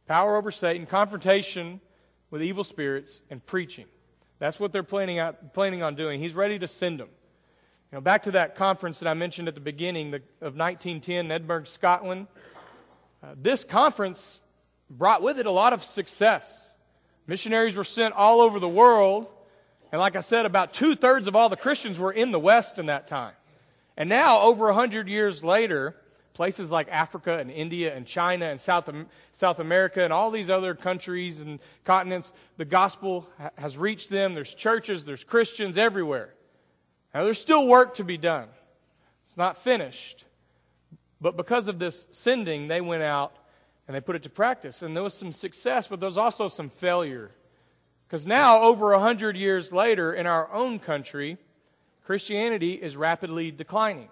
power 0.07 0.37
over 0.37 0.53
Satan, 0.53 0.87
confrontation 0.87 1.81
with 2.37 2.42
evil 2.42 2.64
spirits 2.64 3.22
and 3.31 3.44
preaching. 3.46 3.87
That's 4.40 4.61
what 4.61 4.70
they're 4.70 4.83
planning, 4.83 5.18
out, 5.18 5.55
planning 5.55 5.83
on 5.83 5.94
doing. 5.94 6.20
He's 6.20 6.35
ready 6.35 6.59
to 6.59 6.68
send 6.68 7.01
them. 7.01 7.09
You 7.90 7.96
know, 7.96 8.01
back 8.03 8.25
to 8.25 8.33
that 8.33 8.57
conference 8.57 8.99
that 8.99 9.09
I 9.09 9.14
mentioned 9.14 9.49
at 9.49 9.55
the 9.55 9.61
beginning 9.62 10.11
the, 10.11 10.18
of 10.42 10.55
1910 10.55 11.25
in 11.25 11.33
Edinburgh, 11.33 11.64
Scotland. 11.64 12.27
Uh, 13.22 13.29
this 13.40 13.64
conference 13.64 14.40
brought 14.90 15.22
with 15.22 15.38
it 15.38 15.46
a 15.46 15.51
lot 15.51 15.72
of 15.72 15.83
success. 15.83 16.70
Missionaries 17.27 17.75
were 17.75 17.85
sent 17.85 18.12
all 18.12 18.42
over 18.42 18.61
the 18.61 18.68
world. 18.68 19.29
And 19.90 19.99
like 19.99 20.14
I 20.14 20.20
said, 20.20 20.44
about 20.44 20.75
two 20.75 20.94
thirds 20.94 21.29
of 21.29 21.35
all 21.35 21.49
the 21.49 21.57
Christians 21.57 21.99
were 21.99 22.12
in 22.12 22.33
the 22.33 22.38
West 22.38 22.79
in 22.79 22.87
that 22.87 23.07
time. 23.07 23.33
And 23.96 24.11
now, 24.11 24.42
over 24.42 24.68
a 24.68 24.75
hundred 24.75 25.09
years 25.09 25.42
later, 25.42 25.96
places 26.37 26.70
like 26.70 26.87
Africa 26.90 27.38
and 27.38 27.51
India 27.51 27.96
and 27.96 28.07
China 28.07 28.44
and 28.44 28.61
South, 28.61 28.90
South 29.33 29.59
America 29.59 30.05
and 30.05 30.12
all 30.12 30.31
these 30.31 30.51
other 30.51 30.75
countries 30.75 31.40
and 31.40 31.59
continents, 31.85 32.31
the 32.59 32.64
gospel 32.66 33.27
ha- 33.38 33.49
has 33.57 33.79
reached 33.79 34.11
them. 34.11 34.35
There's 34.35 34.53
churches, 34.53 35.03
there's 35.03 35.25
Christians 35.25 35.79
everywhere. 35.79 36.35
Now, 37.14 37.25
there's 37.25 37.40
still 37.40 37.66
work 37.66 37.94
to 37.94 38.05
be 38.05 38.18
done, 38.18 38.49
it's 39.25 39.38
not 39.38 39.57
finished. 39.57 40.25
But 41.18 41.38
because 41.38 41.68
of 41.68 41.79
this 41.79 42.07
sending, 42.11 42.68
they 42.68 42.83
went 42.83 43.03
out 43.03 43.35
and 43.88 43.94
they 43.94 44.03
put 44.03 44.14
it 44.14 44.22
to 44.25 44.29
practice. 44.29 44.83
And 44.83 44.94
there 44.94 45.03
was 45.03 45.14
some 45.14 45.33
success, 45.33 45.88
but 45.88 45.99
there 45.99 46.07
was 46.07 46.18
also 46.18 46.49
some 46.49 46.68
failure. 46.68 47.31
Because 48.07 48.27
now, 48.27 48.61
over 48.61 48.92
a 48.92 49.01
hundred 49.01 49.38
years 49.38 49.72
later, 49.72 50.12
in 50.12 50.27
our 50.27 50.53
own 50.53 50.79
country, 50.79 51.38
Christianity 52.05 52.75
is 52.75 52.94
rapidly 52.94 53.51
declining. 53.51 54.11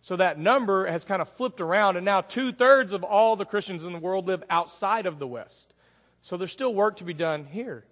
So 0.00 0.16
that 0.16 0.38
number 0.38 0.86
has 0.86 1.04
kind 1.04 1.20
of 1.20 1.28
flipped 1.28 1.60
around, 1.60 1.96
and 1.96 2.04
now 2.04 2.20
two 2.20 2.52
thirds 2.52 2.92
of 2.92 3.02
all 3.02 3.36
the 3.36 3.44
Christians 3.44 3.84
in 3.84 3.92
the 3.92 3.98
world 3.98 4.26
live 4.26 4.42
outside 4.48 5.06
of 5.06 5.18
the 5.18 5.26
West. 5.26 5.74
So 6.22 6.36
there's 6.36 6.52
still 6.52 6.74
work 6.74 6.96
to 6.96 7.04
be 7.04 7.14
done 7.14 7.44
here. 7.44 7.84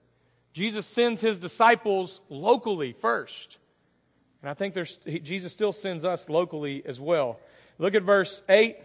Jesus 0.53 0.87
sends 0.87 1.21
his 1.21 1.39
disciples 1.39 2.21
locally 2.29 2.93
first. 2.93 3.59
And 4.41 4.51
I 4.51 4.55
think 4.55 4.75
there's, 4.75 4.97
Jesus 5.23 5.53
still 5.53 5.73
sends 5.73 6.05
us 6.05 6.29
locally 6.29 6.83
as 6.87 7.01
well. 7.01 7.39
Look 7.79 7.95
at 7.95 8.03
verse 8.03 8.43
8 8.49 8.77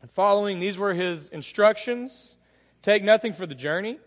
and 0.00 0.10
following. 0.10 0.60
These 0.60 0.78
were 0.78 0.94
his 0.94 1.28
instructions 1.28 2.36
Take 2.82 3.04
nothing 3.04 3.32
for 3.32 3.46
the 3.46 3.54
journey 3.54 3.98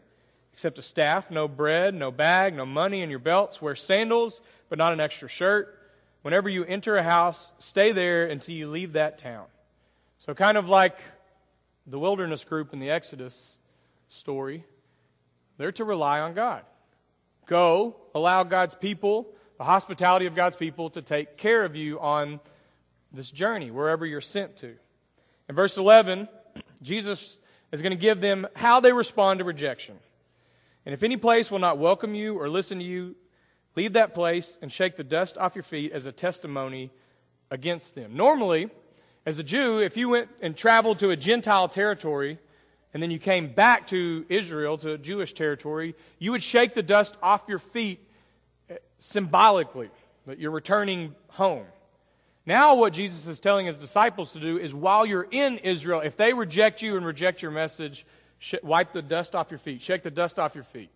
except 0.53 0.77
a 0.77 0.81
staff, 0.81 1.31
no 1.31 1.47
bread, 1.47 1.93
no 1.93 2.11
bag, 2.11 2.55
no 2.55 2.65
money 2.65 3.01
in 3.01 3.09
your 3.09 3.19
belts. 3.19 3.61
Wear 3.61 3.75
sandals, 3.75 4.39
but 4.69 4.77
not 4.77 4.93
an 4.93 4.99
extra 4.99 5.27
shirt. 5.27 5.79
Whenever 6.25 6.49
you 6.49 6.65
enter 6.65 6.95
a 6.95 7.03
house, 7.03 7.53
stay 7.59 7.91
there 7.91 8.25
until 8.25 8.55
you 8.55 8.67
leave 8.67 8.93
that 8.93 9.19
town. 9.19 9.45
So, 10.17 10.33
kind 10.33 10.57
of 10.57 10.67
like 10.67 10.97
the 11.85 11.99
wilderness 11.99 12.43
group 12.43 12.73
in 12.73 12.79
the 12.79 12.89
Exodus 12.89 13.53
story, 14.09 14.65
they're 15.59 15.71
to 15.73 15.83
rely 15.83 16.21
on 16.21 16.33
God. 16.33 16.63
Go, 17.45 17.97
allow 18.15 18.43
God's 18.43 18.73
people, 18.73 19.27
the 19.59 19.65
hospitality 19.65 20.25
of 20.25 20.33
God's 20.33 20.55
people, 20.55 20.89
to 20.89 21.03
take 21.03 21.37
care 21.37 21.63
of 21.63 21.75
you 21.75 21.99
on 21.99 22.39
this 23.13 23.29
journey, 23.29 23.69
wherever 23.69 24.03
you're 24.03 24.19
sent 24.19 24.57
to. 24.57 24.73
In 25.47 25.53
verse 25.53 25.77
11, 25.77 26.27
Jesus 26.81 27.37
is 27.71 27.83
going 27.83 27.91
to 27.91 27.95
give 27.95 28.19
them 28.19 28.47
how 28.55 28.79
they 28.79 28.91
respond 28.91 29.37
to 29.37 29.43
rejection. 29.43 29.95
And 30.87 30.93
if 30.93 31.03
any 31.03 31.17
place 31.17 31.51
will 31.51 31.59
not 31.59 31.77
welcome 31.77 32.15
you 32.15 32.39
or 32.39 32.49
listen 32.49 32.79
to 32.79 32.83
you, 32.83 33.15
leave 33.75 33.93
that 33.93 34.13
place 34.13 34.57
and 34.61 34.71
shake 34.71 34.95
the 34.95 35.03
dust 35.03 35.37
off 35.37 35.55
your 35.55 35.63
feet 35.63 35.91
as 35.91 36.05
a 36.05 36.11
testimony 36.11 36.91
against 37.51 37.95
them. 37.95 38.15
Normally, 38.15 38.69
as 39.25 39.39
a 39.39 39.43
Jew, 39.43 39.79
if 39.79 39.97
you 39.97 40.09
went 40.09 40.29
and 40.41 40.55
traveled 40.55 40.99
to 40.99 41.09
a 41.09 41.15
Gentile 41.15 41.67
territory 41.67 42.39
and 42.93 43.03
then 43.03 43.11
you 43.11 43.19
came 43.19 43.47
back 43.47 43.87
to 43.87 44.25
Israel, 44.29 44.77
to 44.77 44.93
a 44.93 44.97
Jewish 44.97 45.33
territory, 45.33 45.95
you 46.19 46.31
would 46.31 46.43
shake 46.43 46.73
the 46.73 46.83
dust 46.83 47.17
off 47.21 47.43
your 47.47 47.59
feet 47.59 47.99
eh, 48.69 48.77
symbolically 48.99 49.89
that 50.25 50.39
you're 50.39 50.51
returning 50.51 51.13
home. 51.29 51.65
Now, 52.45 52.75
what 52.75 52.93
Jesus 52.93 53.25
is 53.27 53.39
telling 53.39 53.65
his 53.65 53.79
disciples 53.79 54.33
to 54.33 54.39
do 54.39 54.57
is 54.57 54.73
while 54.73 55.05
you're 55.05 55.27
in 55.29 55.57
Israel, 55.57 56.01
if 56.01 56.15
they 56.15 56.33
reject 56.33 56.81
you 56.81 56.95
and 56.95 57.05
reject 57.05 57.41
your 57.41 57.51
message, 57.51 58.05
wipe 58.61 58.93
the 58.93 59.01
dust 59.01 59.35
off 59.35 59.49
your 59.49 59.57
feet, 59.57 59.81
shake 59.81 60.03
the 60.03 60.11
dust 60.11 60.37
off 60.37 60.53
your 60.53 60.63
feet. 60.63 60.91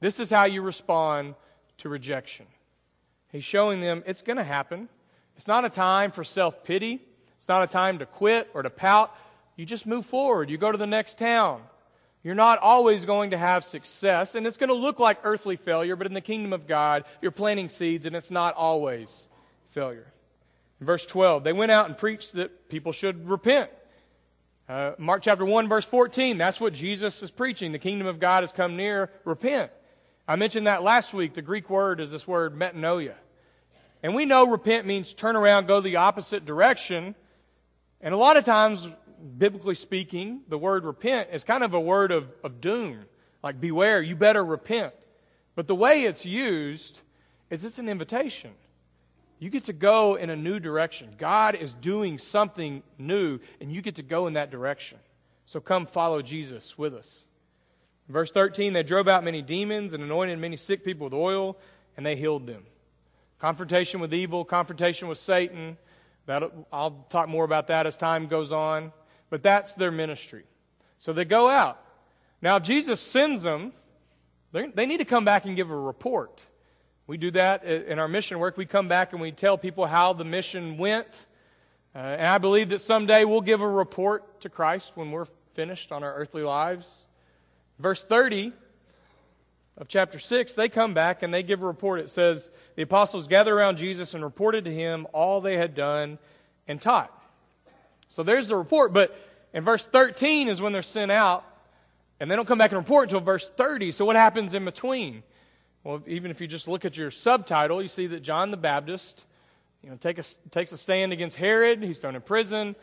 This 0.00 0.20
is 0.20 0.30
how 0.30 0.44
you 0.44 0.62
respond 0.62 1.34
to 1.78 1.88
rejection. 1.88 2.46
He's 3.30 3.44
showing 3.44 3.80
them 3.80 4.02
it's 4.06 4.22
going 4.22 4.36
to 4.36 4.44
happen. 4.44 4.88
It's 5.36 5.46
not 5.46 5.64
a 5.64 5.68
time 5.68 6.12
for 6.12 6.24
self 6.24 6.64
pity, 6.64 7.02
it's 7.36 7.48
not 7.48 7.62
a 7.62 7.66
time 7.66 7.98
to 7.98 8.06
quit 8.06 8.48
or 8.54 8.62
to 8.62 8.70
pout. 8.70 9.14
You 9.56 9.66
just 9.66 9.86
move 9.86 10.06
forward, 10.06 10.50
you 10.50 10.58
go 10.58 10.72
to 10.72 10.78
the 10.78 10.86
next 10.86 11.18
town. 11.18 11.62
You're 12.22 12.34
not 12.34 12.58
always 12.58 13.04
going 13.04 13.32
to 13.32 13.38
have 13.38 13.64
success, 13.64 14.34
and 14.34 14.46
it's 14.46 14.56
going 14.56 14.68
to 14.68 14.74
look 14.74 14.98
like 14.98 15.18
earthly 15.24 15.56
failure, 15.56 15.94
but 15.94 16.06
in 16.06 16.14
the 16.14 16.22
kingdom 16.22 16.54
of 16.54 16.66
God, 16.66 17.04
you're 17.20 17.30
planting 17.30 17.68
seeds, 17.68 18.06
and 18.06 18.16
it's 18.16 18.30
not 18.30 18.54
always 18.54 19.28
failure. 19.68 20.06
In 20.80 20.86
verse 20.86 21.04
12, 21.04 21.44
they 21.44 21.52
went 21.52 21.70
out 21.70 21.86
and 21.86 21.98
preached 21.98 22.32
that 22.32 22.70
people 22.70 22.92
should 22.92 23.28
repent. 23.28 23.70
Uh, 24.66 24.92
Mark 24.96 25.22
chapter 25.22 25.44
1, 25.44 25.68
verse 25.68 25.84
14, 25.84 26.38
that's 26.38 26.58
what 26.58 26.72
Jesus 26.72 27.22
is 27.22 27.30
preaching. 27.30 27.72
The 27.72 27.78
kingdom 27.78 28.06
of 28.06 28.18
God 28.18 28.42
has 28.42 28.52
come 28.52 28.76
near. 28.76 29.10
Repent. 29.24 29.70
I 30.26 30.36
mentioned 30.36 30.66
that 30.66 30.82
last 30.82 31.12
week. 31.12 31.34
The 31.34 31.42
Greek 31.42 31.68
word 31.68 32.00
is 32.00 32.10
this 32.10 32.26
word 32.26 32.56
metanoia. 32.56 33.14
And 34.02 34.14
we 34.14 34.24
know 34.24 34.46
repent 34.46 34.86
means 34.86 35.12
turn 35.14 35.36
around, 35.36 35.66
go 35.66 35.80
the 35.80 35.96
opposite 35.96 36.44
direction. 36.44 37.14
And 38.00 38.14
a 38.14 38.16
lot 38.16 38.36
of 38.36 38.44
times, 38.44 38.86
biblically 39.38 39.74
speaking, 39.74 40.40
the 40.48 40.58
word 40.58 40.84
repent 40.84 41.28
is 41.32 41.44
kind 41.44 41.64
of 41.64 41.74
a 41.74 41.80
word 41.80 42.12
of, 42.12 42.28
of 42.42 42.60
doom. 42.60 43.04
Like, 43.42 43.60
beware, 43.60 44.00
you 44.00 44.16
better 44.16 44.44
repent. 44.44 44.94
But 45.54 45.66
the 45.66 45.74
way 45.74 46.04
it's 46.04 46.24
used 46.24 47.00
is 47.50 47.64
it's 47.64 47.78
an 47.78 47.88
invitation. 47.88 48.50
You 49.38 49.50
get 49.50 49.64
to 49.64 49.72
go 49.72 50.14
in 50.14 50.30
a 50.30 50.36
new 50.36 50.58
direction. 50.58 51.14
God 51.18 51.54
is 51.54 51.74
doing 51.74 52.18
something 52.18 52.82
new, 52.98 53.40
and 53.60 53.70
you 53.70 53.82
get 53.82 53.96
to 53.96 54.02
go 54.02 54.26
in 54.26 54.34
that 54.34 54.50
direction. 54.50 54.98
So 55.44 55.60
come 55.60 55.84
follow 55.84 56.22
Jesus 56.22 56.78
with 56.78 56.94
us. 56.94 57.24
Verse 58.08 58.30
13, 58.30 58.72
they 58.72 58.82
drove 58.82 59.08
out 59.08 59.24
many 59.24 59.42
demons 59.42 59.94
and 59.94 60.02
anointed 60.02 60.38
many 60.38 60.56
sick 60.56 60.84
people 60.84 61.06
with 61.06 61.14
oil, 61.14 61.56
and 61.96 62.04
they 62.04 62.16
healed 62.16 62.46
them. 62.46 62.64
Confrontation 63.38 64.00
with 64.00 64.14
evil, 64.14 64.44
confrontation 64.44 65.08
with 65.08 65.18
Satan. 65.18 65.76
That, 66.26 66.42
I'll 66.72 67.06
talk 67.10 67.28
more 67.28 67.44
about 67.44 67.66
that 67.68 67.86
as 67.86 67.96
time 67.96 68.26
goes 68.26 68.52
on. 68.52 68.92
But 69.30 69.42
that's 69.42 69.74
their 69.74 69.90
ministry. 69.90 70.44
So 70.98 71.12
they 71.12 71.24
go 71.24 71.48
out. 71.48 71.80
Now, 72.40 72.56
if 72.56 72.62
Jesus 72.62 73.00
sends 73.00 73.42
them, 73.42 73.72
they 74.52 74.86
need 74.86 74.98
to 74.98 75.04
come 75.04 75.24
back 75.24 75.44
and 75.46 75.56
give 75.56 75.70
a 75.70 75.76
report. 75.76 76.40
We 77.06 77.16
do 77.16 77.30
that 77.32 77.64
in 77.64 77.98
our 77.98 78.08
mission 78.08 78.38
work. 78.38 78.56
We 78.56 78.64
come 78.64 78.88
back 78.88 79.12
and 79.12 79.20
we 79.20 79.32
tell 79.32 79.58
people 79.58 79.86
how 79.86 80.12
the 80.12 80.24
mission 80.24 80.78
went. 80.78 81.26
Uh, 81.94 81.98
and 81.98 82.26
I 82.26 82.38
believe 82.38 82.70
that 82.70 82.80
someday 82.80 83.24
we'll 83.24 83.40
give 83.40 83.60
a 83.60 83.68
report 83.68 84.40
to 84.40 84.48
Christ 84.48 84.92
when 84.94 85.10
we're 85.10 85.26
finished 85.54 85.92
on 85.92 86.02
our 86.02 86.14
earthly 86.14 86.42
lives. 86.42 87.03
Verse 87.78 88.02
30 88.04 88.52
of 89.76 89.88
chapter 89.88 90.18
6, 90.18 90.54
they 90.54 90.68
come 90.68 90.94
back 90.94 91.22
and 91.22 91.34
they 91.34 91.42
give 91.42 91.62
a 91.62 91.66
report. 91.66 92.00
It 92.00 92.10
says, 92.10 92.50
The 92.76 92.82
apostles 92.82 93.26
gathered 93.26 93.54
around 93.54 93.76
Jesus 93.76 94.14
and 94.14 94.22
reported 94.22 94.64
to 94.66 94.72
him 94.72 95.06
all 95.12 95.40
they 95.40 95.56
had 95.56 95.74
done 95.74 96.18
and 96.68 96.80
taught. 96.80 97.12
So 98.08 98.22
there's 98.22 98.48
the 98.48 98.56
report. 98.56 98.92
But 98.92 99.18
in 99.52 99.64
verse 99.64 99.84
13 99.84 100.48
is 100.48 100.62
when 100.62 100.72
they're 100.72 100.82
sent 100.82 101.10
out, 101.10 101.44
and 102.20 102.30
they 102.30 102.36
don't 102.36 102.46
come 102.46 102.58
back 102.58 102.70
and 102.70 102.78
report 102.78 103.08
until 103.08 103.20
verse 103.20 103.48
30. 103.48 103.90
So 103.90 104.04
what 104.04 104.14
happens 104.14 104.54
in 104.54 104.64
between? 104.64 105.24
Well, 105.82 106.02
even 106.06 106.30
if 106.30 106.40
you 106.40 106.46
just 106.46 106.68
look 106.68 106.84
at 106.84 106.96
your 106.96 107.10
subtitle, 107.10 107.82
you 107.82 107.88
see 107.88 108.06
that 108.06 108.20
John 108.20 108.52
the 108.52 108.56
Baptist, 108.56 109.24
you 109.82 109.90
know, 109.90 109.96
take 109.96 110.18
a, 110.18 110.24
takes 110.50 110.70
a 110.70 110.78
stand 110.78 111.12
against 111.12 111.36
Herod. 111.36 111.82
He's 111.82 111.98
thrown 111.98 112.14
in 112.14 112.22
prison, 112.22 112.76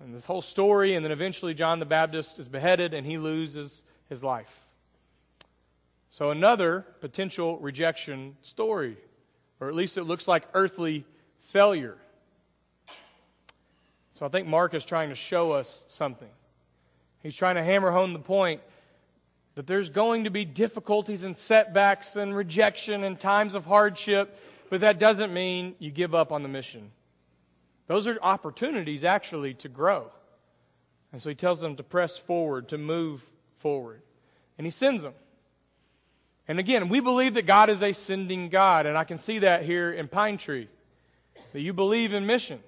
and 0.00 0.14
this 0.14 0.26
whole 0.26 0.42
story, 0.42 0.96
and 0.96 1.04
then 1.04 1.12
eventually 1.12 1.54
John 1.54 1.78
the 1.78 1.86
Baptist 1.86 2.40
is 2.40 2.48
beheaded 2.48 2.92
and 2.92 3.06
he 3.06 3.18
loses 3.18 3.84
his 4.12 4.22
life. 4.22 4.66
So 6.10 6.30
another 6.30 6.84
potential 7.00 7.58
rejection 7.58 8.36
story, 8.42 8.98
or 9.58 9.68
at 9.68 9.74
least 9.74 9.96
it 9.96 10.04
looks 10.04 10.28
like 10.28 10.44
earthly 10.52 11.06
failure. 11.40 11.96
So 14.12 14.26
I 14.26 14.28
think 14.28 14.46
Mark 14.46 14.74
is 14.74 14.84
trying 14.84 15.08
to 15.08 15.14
show 15.14 15.52
us 15.52 15.80
something. 15.88 16.28
He's 17.22 17.34
trying 17.34 17.54
to 17.54 17.64
hammer 17.64 17.90
home 17.90 18.12
the 18.12 18.18
point 18.18 18.60
that 19.54 19.66
there's 19.66 19.88
going 19.88 20.24
to 20.24 20.30
be 20.30 20.44
difficulties 20.44 21.24
and 21.24 21.34
setbacks 21.34 22.14
and 22.14 22.36
rejection 22.36 23.04
and 23.04 23.18
times 23.18 23.54
of 23.54 23.64
hardship, 23.64 24.38
but 24.68 24.82
that 24.82 24.98
doesn't 24.98 25.32
mean 25.32 25.74
you 25.78 25.90
give 25.90 26.14
up 26.14 26.32
on 26.32 26.42
the 26.42 26.48
mission. 26.50 26.90
Those 27.86 28.06
are 28.06 28.18
opportunities 28.20 29.04
actually 29.04 29.54
to 29.54 29.70
grow. 29.70 30.10
And 31.12 31.22
so 31.22 31.30
he 31.30 31.34
tells 31.34 31.62
them 31.62 31.76
to 31.76 31.82
press 31.82 32.18
forward, 32.18 32.68
to 32.68 32.76
move 32.76 33.24
forward. 33.62 34.02
And 34.58 34.66
he 34.66 34.70
sends 34.70 35.02
them. 35.02 35.14
And 36.48 36.58
again, 36.58 36.88
we 36.88 37.00
believe 37.00 37.34
that 37.34 37.46
God 37.46 37.70
is 37.70 37.82
a 37.82 37.92
sending 37.92 38.48
God, 38.48 38.84
and 38.84 38.98
I 38.98 39.04
can 39.04 39.16
see 39.16 39.38
that 39.38 39.62
here 39.62 39.92
in 39.92 40.08
Pine 40.08 40.36
Tree, 40.36 40.68
that 41.52 41.60
you 41.60 41.72
believe 41.72 42.12
in 42.12 42.26
missions. 42.26 42.64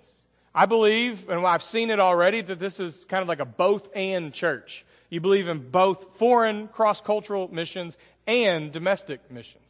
I 0.55 0.67
believe, 0.67 1.29
and 1.29 1.45
I've 1.45 1.63
seen 1.63 1.91
it 1.91 1.99
already, 1.99 2.41
that 2.41 2.61
this 2.61 2.79
is 2.79 3.05
kind 3.05 3.21
of 3.21 3.29
like 3.29 3.41
a 3.41 3.45
both 3.45 3.89
and 3.95 4.33
church. 4.33 4.87
You 5.11 5.21
believe 5.21 5.49
in 5.49 5.71
both 5.71 6.17
foreign 6.17 6.69
cross 6.69 7.01
cultural 7.01 7.53
missions 7.53 7.97
and 8.27 8.73
domestic 8.73 9.31
missions. 9.31 9.63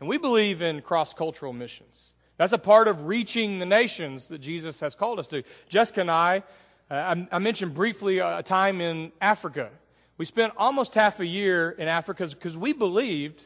And 0.00 0.08
we 0.08 0.18
believe 0.18 0.62
in 0.62 0.82
cross 0.82 1.14
cultural 1.14 1.52
missions. 1.52 2.12
That's 2.36 2.52
a 2.52 2.58
part 2.58 2.88
of 2.88 3.06
reaching 3.06 3.58
the 3.58 3.66
nations 3.66 4.28
that 4.28 4.38
Jesus 4.38 4.80
has 4.80 4.94
called 4.94 5.18
us 5.18 5.26
to. 5.28 5.42
Jessica 5.68 6.02
and 6.02 6.10
I, 6.10 6.42
uh, 6.90 6.94
I, 6.94 7.28
I, 7.32 7.38
mentioned 7.38 7.74
briefly 7.74 8.18
a 8.18 8.42
time 8.42 8.80
in 8.80 9.12
Africa. 9.20 9.70
We 10.18 10.24
spent 10.24 10.52
almost 10.56 10.94
half 10.94 11.20
a 11.20 11.26
year 11.26 11.70
in 11.70 11.88
Africa 11.88 12.26
because 12.26 12.56
we 12.56 12.72
believed 12.72 13.44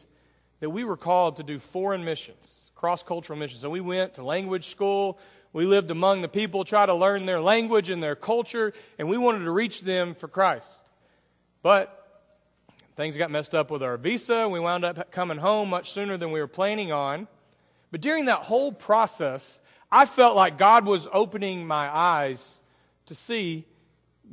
that 0.59 0.71
we 0.71 0.83
were 0.83 0.97
called 0.97 1.37
to 1.37 1.43
do 1.43 1.59
foreign 1.59 2.03
missions, 2.03 2.61
cross 2.75 3.03
cultural 3.03 3.37
missions. 3.37 3.61
So 3.61 3.69
we 3.69 3.79
went 3.79 4.15
to 4.15 4.23
language 4.23 4.67
school, 4.67 5.19
We 5.53 5.67
lived 5.67 5.91
among 5.91 6.23
the 6.23 6.27
people, 6.27 6.65
try 6.65 6.87
to 6.87 6.95
learn 6.95 7.27
their 7.27 7.39
language 7.39 7.91
and 7.91 8.01
their 8.01 8.15
culture, 8.15 8.73
and 8.97 9.07
we 9.07 9.17
wanted 9.17 9.43
to 9.45 9.51
reach 9.51 9.81
them 9.81 10.15
for 10.15 10.27
Christ. 10.27 10.67
But 11.61 12.21
things 12.95 13.15
got 13.15 13.29
messed 13.29 13.53
up 13.53 13.69
with 13.69 13.83
our 13.83 13.97
visa. 13.97 14.49
We 14.49 14.59
wound 14.59 14.83
up 14.83 15.11
coming 15.11 15.37
home 15.37 15.69
much 15.69 15.91
sooner 15.91 16.17
than 16.17 16.31
we 16.31 16.39
were 16.39 16.47
planning 16.47 16.91
on. 16.91 17.27
But 17.91 18.01
during 18.01 18.25
that 18.25 18.39
whole 18.39 18.71
process, 18.71 19.59
I 19.91 20.07
felt 20.07 20.35
like 20.35 20.57
God 20.57 20.85
was 20.85 21.07
opening 21.13 21.67
my 21.67 21.95
eyes 21.95 22.61
to 23.05 23.13
see 23.13 23.65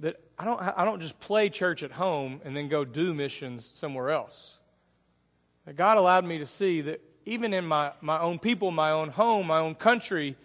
that 0.01 0.19
I 0.41 0.45
don't, 0.45 0.59
I 0.59 0.87
don't 0.87 1.01
just 1.01 1.21
play 1.21 1.51
church 1.51 1.83
at 1.83 1.93
home 1.93 2.41
and 2.47 2.57
then 2.57 2.71
go 2.71 2.83
do 2.83 3.13
missions 3.13 3.71
somewhere 3.75 4.09
else. 4.09 4.59
God 5.77 5.99
allowed 5.99 6.25
me 6.25 6.39
to 6.39 6.47
see 6.47 6.81
that 6.81 7.03
even 7.27 7.53
in 7.53 7.67
my, 7.67 7.93
my 8.01 8.19
own 8.19 8.39
people, 8.39 8.71
my 8.71 8.91
own 8.91 9.11
home, 9.11 9.49
my 9.49 9.59
own 9.59 9.75
country, 9.75 10.37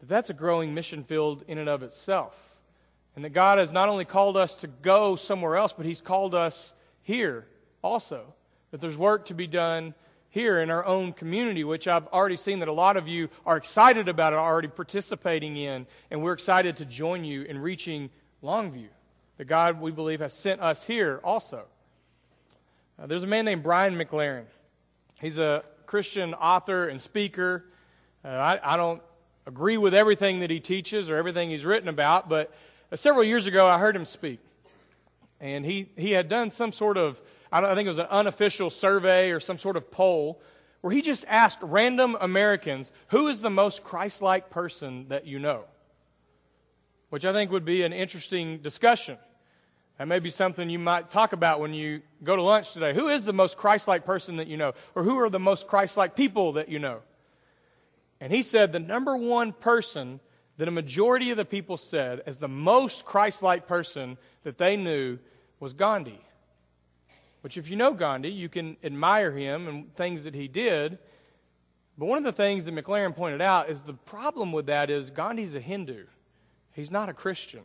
that 0.00 0.08
that's 0.10 0.28
a 0.28 0.34
growing 0.34 0.74
mission 0.74 1.02
field 1.02 1.44
in 1.48 1.56
and 1.56 1.66
of 1.66 1.82
itself. 1.82 2.38
And 3.16 3.24
that 3.24 3.30
God 3.30 3.56
has 3.56 3.72
not 3.72 3.88
only 3.88 4.04
called 4.04 4.36
us 4.36 4.56
to 4.56 4.66
go 4.66 5.16
somewhere 5.16 5.56
else, 5.56 5.72
but 5.72 5.86
He's 5.86 6.02
called 6.02 6.34
us 6.34 6.74
here 7.02 7.46
also. 7.80 8.34
That 8.70 8.82
there's 8.82 8.98
work 8.98 9.24
to 9.26 9.34
be 9.34 9.46
done 9.46 9.94
here 10.28 10.60
in 10.60 10.68
our 10.68 10.84
own 10.84 11.14
community, 11.14 11.64
which 11.64 11.88
I've 11.88 12.06
already 12.08 12.36
seen 12.36 12.58
that 12.58 12.68
a 12.68 12.72
lot 12.72 12.98
of 12.98 13.08
you 13.08 13.30
are 13.46 13.56
excited 13.56 14.08
about 14.08 14.34
and 14.34 14.40
already 14.40 14.68
participating 14.68 15.56
in, 15.56 15.86
and 16.10 16.22
we're 16.22 16.34
excited 16.34 16.76
to 16.76 16.84
join 16.84 17.24
you 17.24 17.44
in 17.44 17.58
reaching 17.58 18.10
Longview. 18.42 18.88
The 19.38 19.44
God, 19.44 19.80
we 19.80 19.90
believe, 19.90 20.20
has 20.20 20.32
sent 20.32 20.60
us 20.60 20.84
here 20.84 21.20
also. 21.24 21.64
Uh, 22.98 23.06
there's 23.06 23.22
a 23.22 23.26
man 23.26 23.44
named 23.44 23.62
Brian 23.62 23.94
McLaren. 23.94 24.44
He's 25.20 25.38
a 25.38 25.62
Christian 25.86 26.34
author 26.34 26.88
and 26.88 27.00
speaker. 27.00 27.64
Uh, 28.24 28.28
I, 28.28 28.74
I, 28.74 28.76
don't 28.76 29.02
agree 29.46 29.78
with 29.78 29.94
everything 29.94 30.40
that 30.40 30.50
he 30.50 30.60
teaches 30.60 31.08
or 31.08 31.16
everything 31.16 31.50
he's 31.50 31.64
written 31.64 31.88
about, 31.88 32.28
but 32.28 32.54
uh, 32.92 32.96
several 32.96 33.24
years 33.24 33.46
ago 33.46 33.66
I 33.66 33.78
heard 33.78 33.96
him 33.96 34.04
speak. 34.04 34.40
And 35.40 35.64
he, 35.64 35.88
he 35.96 36.12
had 36.12 36.28
done 36.28 36.50
some 36.50 36.70
sort 36.70 36.98
of 36.98 37.20
I, 37.52 37.74
think 37.74 37.86
it 37.86 37.88
was 37.88 37.98
an 37.98 38.06
unofficial 38.06 38.70
survey 38.70 39.30
or 39.30 39.40
some 39.40 39.58
sort 39.58 39.76
of 39.76 39.90
poll 39.90 40.40
where 40.82 40.92
he 40.92 41.02
just 41.02 41.24
asked 41.28 41.58
random 41.60 42.16
Americans, 42.20 42.90
who 43.08 43.28
is 43.28 43.40
the 43.40 43.50
most 43.50 43.82
Christ 43.82 44.22
like 44.22 44.50
person 44.50 45.08
that 45.08 45.26
you 45.26 45.38
know? 45.38 45.64
Which 47.10 47.24
I 47.24 47.32
think 47.32 47.50
would 47.50 47.64
be 47.64 47.82
an 47.82 47.92
interesting 47.92 48.58
discussion. 48.58 49.18
That 49.98 50.08
may 50.08 50.18
be 50.18 50.30
something 50.30 50.70
you 50.70 50.78
might 50.78 51.10
talk 51.10 51.34
about 51.34 51.60
when 51.60 51.74
you 51.74 52.00
go 52.24 52.34
to 52.34 52.42
lunch 52.42 52.72
today. 52.72 52.94
Who 52.94 53.08
is 53.08 53.24
the 53.24 53.34
most 53.34 53.58
Christ 53.58 53.86
like 53.86 54.06
person 54.06 54.36
that 54.36 54.46
you 54.46 54.56
know? 54.56 54.72
Or 54.94 55.02
who 55.02 55.18
are 55.18 55.28
the 55.28 55.38
most 55.38 55.66
Christ 55.66 55.98
like 55.98 56.16
people 56.16 56.52
that 56.52 56.70
you 56.70 56.78
know? 56.78 57.00
And 58.20 58.32
he 58.32 58.42
said 58.42 58.72
the 58.72 58.80
number 58.80 59.16
one 59.16 59.52
person 59.52 60.20
that 60.56 60.68
a 60.68 60.70
majority 60.70 61.30
of 61.30 61.36
the 61.36 61.44
people 61.44 61.76
said 61.76 62.22
as 62.26 62.36
the 62.38 62.48
most 62.48 63.04
Christ 63.04 63.42
like 63.42 63.66
person 63.66 64.16
that 64.44 64.56
they 64.56 64.76
knew 64.76 65.18
was 65.58 65.72
Gandhi. 65.72 66.20
Which, 67.42 67.56
if 67.56 67.70
you 67.70 67.76
know 67.76 67.92
Gandhi, 67.92 68.30
you 68.30 68.48
can 68.48 68.76
admire 68.84 69.32
him 69.32 69.66
and 69.68 69.96
things 69.96 70.24
that 70.24 70.34
he 70.34 70.48
did. 70.48 70.98
But 71.96 72.06
one 72.06 72.18
of 72.18 72.24
the 72.24 72.32
things 72.32 72.66
that 72.66 72.74
McLaren 72.74 73.16
pointed 73.16 73.42
out 73.42 73.70
is 73.70 73.82
the 73.82 73.94
problem 73.94 74.52
with 74.52 74.66
that 74.66 74.90
is 74.90 75.10
Gandhi's 75.10 75.54
a 75.54 75.60
Hindu. 75.60 76.04
He's 76.80 76.90
not 76.90 77.08
a 77.08 77.14
Christian. 77.14 77.60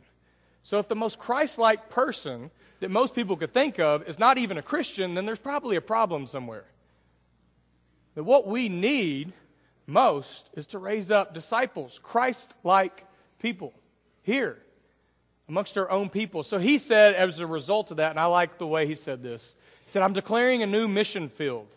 So 0.63 0.77
if 0.77 0.87
the 0.87 0.95
most 0.95 1.19
Christ 1.19 1.57
like 1.57 1.89
person 1.89 2.51
that 2.81 2.91
most 2.91 3.15
people 3.15 3.37
could 3.37 3.53
think 3.53 3.79
of 3.79 4.07
is 4.07 4.19
not 4.19 4.37
even 4.37 4.57
a 4.57 4.61
Christian, 4.61 5.13
then 5.13 5.25
there's 5.25 5.39
probably 5.39 5.77
a 5.77 5.81
problem 5.81 6.27
somewhere. 6.27 6.65
That 8.15 8.23
what 8.23 8.45
we 8.45 8.67
need 8.69 9.33
most 9.87 10.49
is 10.53 10.67
to 10.67 10.79
raise 10.79 11.11
up 11.11 11.33
disciples, 11.33 11.99
Christ 12.03 12.55
like 12.63 13.05
people 13.39 13.73
here 14.23 14.57
amongst 15.47 15.77
our 15.77 15.89
own 15.89 16.09
people. 16.09 16.43
So 16.43 16.57
he 16.57 16.77
said, 16.77 17.15
as 17.15 17.39
a 17.39 17.47
result 17.47 17.91
of 17.91 17.97
that, 17.97 18.09
and 18.09 18.19
I 18.19 18.25
like 18.25 18.57
the 18.57 18.67
way 18.67 18.87
he 18.87 18.95
said 18.95 19.23
this, 19.23 19.55
he 19.85 19.91
said, 19.91 20.01
I'm 20.01 20.13
declaring 20.13 20.63
a 20.63 20.67
new 20.67 20.87
mission 20.87 21.29
field, 21.29 21.67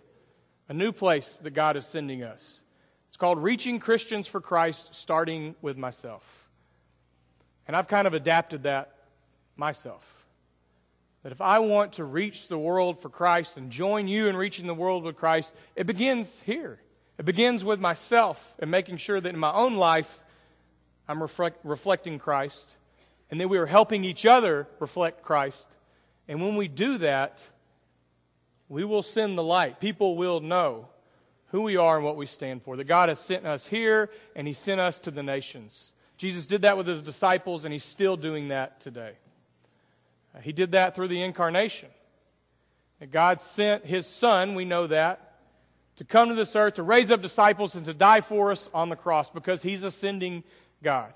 a 0.69 0.75
new 0.75 0.91
place 0.91 1.39
that 1.43 1.51
God 1.51 1.77
is 1.77 1.87
sending 1.87 2.23
us. 2.23 2.61
It's 3.09 3.17
called 3.17 3.39
Reaching 3.39 3.79
Christians 3.79 4.27
for 4.27 4.41
Christ, 4.41 4.95
starting 4.95 5.55
with 5.61 5.77
myself. 5.77 6.48
And 7.69 7.77
I've 7.77 7.87
kind 7.87 8.07
of 8.07 8.15
adapted 8.15 8.65
that 8.65 8.95
myself. 9.57 10.27
That 11.23 11.33
if 11.33 11.41
I 11.41 11.59
want 11.59 11.95
to 11.95 12.05
reach 12.05 12.49
the 12.49 12.59
world 12.59 13.01
for 13.01 13.11
Christ 13.11 13.57
and 13.57 13.71
join 13.71 14.09
you 14.09 14.29
in 14.29 14.37
reaching 14.37 14.67
the 14.67 14.75
world 14.75 15.05
with 15.05 15.17
Christ, 15.17 15.53
it 15.77 15.87
begins 15.87 16.41
here. 16.47 16.81
It 17.19 17.25
begins 17.25 17.65
with 17.65 17.79
myself 17.79 18.57
and 18.59 18.71
making 18.71 18.97
sure 18.97 19.21
that 19.21 19.35
in 19.35 19.39
my 19.39 19.53
own 19.53 19.77
life 19.77 20.23
I'm 21.07 21.21
reflect, 21.21 21.65
reflecting 21.65 22.19
Christ 22.19 22.77
and 23.31 23.41
that 23.41 23.49
we 23.49 23.59
are 23.59 23.67
helping 23.67 24.05
each 24.05 24.25
other 24.25 24.67
reflect 24.79 25.23
Christ. 25.23 25.67
And 26.29 26.41
when 26.41 26.57
we 26.57 26.69
do 26.69 26.99
that, 26.99 27.39
we 28.69 28.85
will 28.85 29.03
send 29.03 29.37
the 29.37 29.43
light. 29.43 29.81
People 29.81 30.17
will 30.17 30.41
know 30.41 30.89
who 31.49 31.63
we 31.63 31.77
are 31.77 31.97
and 31.97 32.05
what 32.05 32.17
we 32.17 32.27
stand 32.27 32.63
for. 32.63 32.77
That 32.77 32.85
God 32.85 33.09
has 33.09 33.19
sent 33.19 33.47
us 33.47 33.67
here 33.67 34.11
and 34.37 34.47
He 34.47 34.53
sent 34.53 34.81
us 34.81 34.99
to 35.01 35.11
the 35.11 35.23
nations. 35.23 35.93
Jesus 36.19 36.47
did 36.47 36.63
that 36.63 36.77
with 36.77 36.87
His 36.87 37.03
disciples, 37.03 37.65
and 37.65 37.73
He's 37.73 37.85
still 37.85 38.17
doing 38.17 38.49
that 38.49 38.81
today. 38.81 39.13
Uh, 40.35 40.41
he 40.41 40.53
did 40.53 40.73
that 40.73 40.95
through 40.95 41.09
the 41.09 41.23
incarnation. 41.23 41.89
God 43.11 43.41
sent 43.41 43.87
His 43.87 44.07
Son, 44.07 44.55
we 44.55 44.65
know 44.65 44.89
that, 44.89 45.37
to 45.97 46.05
come 46.05 46.29
to 46.29 46.35
this 46.35 46.55
earth 46.55 46.75
to 46.75 46.83
raise 46.83 47.11
up 47.11 47.23
disciples 47.23 47.75
and 47.75 47.85
to 47.87 47.95
die 47.95 48.21
for 48.21 48.53
us 48.53 48.69
on 48.75 48.89
the 48.89 48.97
cross 48.97 49.31
because 49.31 49.63
He's 49.63 49.85
ascending 49.85 50.45
God. 50.83 51.13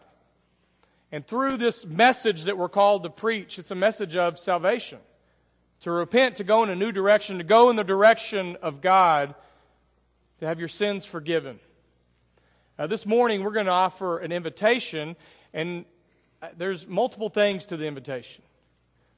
And 1.11 1.27
through 1.27 1.59
this 1.59 1.85
message 1.85 2.45
that 2.45 2.57
we're 2.57 2.71
called 2.71 3.03
to 3.03 3.11
preach, 3.11 3.59
it's 3.59 3.71
a 3.71 3.77
message 3.77 4.17
of 4.17 4.39
salvation 4.39 4.99
to 5.81 5.91
repent, 5.91 6.37
to 6.37 6.45
go 6.45 6.63
in 6.63 6.71
a 6.71 6.77
new 6.77 6.93
direction, 6.93 7.39
to 7.39 7.45
go 7.45 7.69
in 7.69 7.77
the 7.77 7.83
direction 7.83 8.57
of 8.63 8.81
God, 8.81 9.35
to 10.39 10.47
have 10.47 10.61
your 10.61 10.69
sins 10.69 11.05
forgiven. 11.05 11.59
Uh, 12.79 12.87
this 12.87 13.05
morning, 13.05 13.45
we're 13.45 13.51
going 13.51 13.67
to 13.67 13.73
offer 13.73 14.17
an 14.19 14.33
invitation, 14.33 15.15
and 15.53 15.85
uh, 16.41 16.49
there's 16.57 16.87
multiple 16.87 17.29
things 17.29 17.67
to 17.67 17.77
the 17.77 17.85
invitation. 17.85 18.43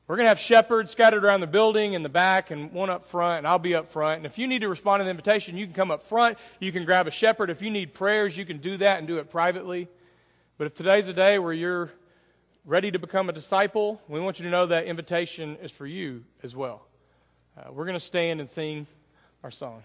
We're 0.09 0.17
going 0.17 0.25
to 0.25 0.31
have 0.31 0.40
shepherds 0.40 0.90
scattered 0.90 1.25
around 1.25 1.40
the 1.40 1.47
building 1.47 1.93
in 1.93 2.03
the 2.03 2.09
back 2.09 2.51
and 2.51 2.73
one 2.73 2.90
up 2.90 3.05
front, 3.05 3.38
and 3.38 3.47
I'll 3.47 3.61
be 3.61 3.77
up 3.77 3.88
front. 3.88 4.19
And 4.19 4.27
if 4.27 4.38
you 4.38 4.49
need 4.49 4.62
to 4.62 4.69
respond 4.69 5.01
to 5.01 5.05
the 5.05 5.11
invitation, 5.11 5.57
you 5.57 5.67
can 5.67 5.75
come 5.75 5.93
up 5.93 6.03
front. 6.03 6.37
You 6.59 6.73
can 6.73 6.85
grab 6.85 7.07
a 7.07 7.12
shepherd. 7.12 7.49
If 7.49 7.62
you 7.62 7.71
need 7.71 7.95
prayers, 7.95 8.37
you 8.37 8.45
can 8.45 8.59
do 8.59 8.77
that 8.79 8.99
and 8.99 9.07
do 9.07 9.19
it 9.19 9.31
privately. 9.31 9.87
But 10.59 10.67
if 10.67 10.75
today's 10.75 11.07
a 11.07 11.14
day 11.14 11.38
where 11.38 11.53
you're 11.53 11.93
ready 12.64 12.90
to 12.90 12.99
become 12.99 13.29
a 13.29 13.33
disciple, 13.33 14.03
we 14.09 14.19
want 14.19 14.40
you 14.40 14.47
to 14.47 14.51
know 14.51 14.67
that 14.67 14.87
invitation 14.87 15.57
is 15.62 15.71
for 15.71 15.87
you 15.87 16.25
as 16.43 16.57
well. 16.57 16.85
Uh, 17.57 17.73
we're 17.73 17.85
going 17.85 17.95
to 17.95 18.01
stand 18.01 18.40
and 18.40 18.51
sing 18.51 18.88
our 19.45 19.53
song. 19.53 19.85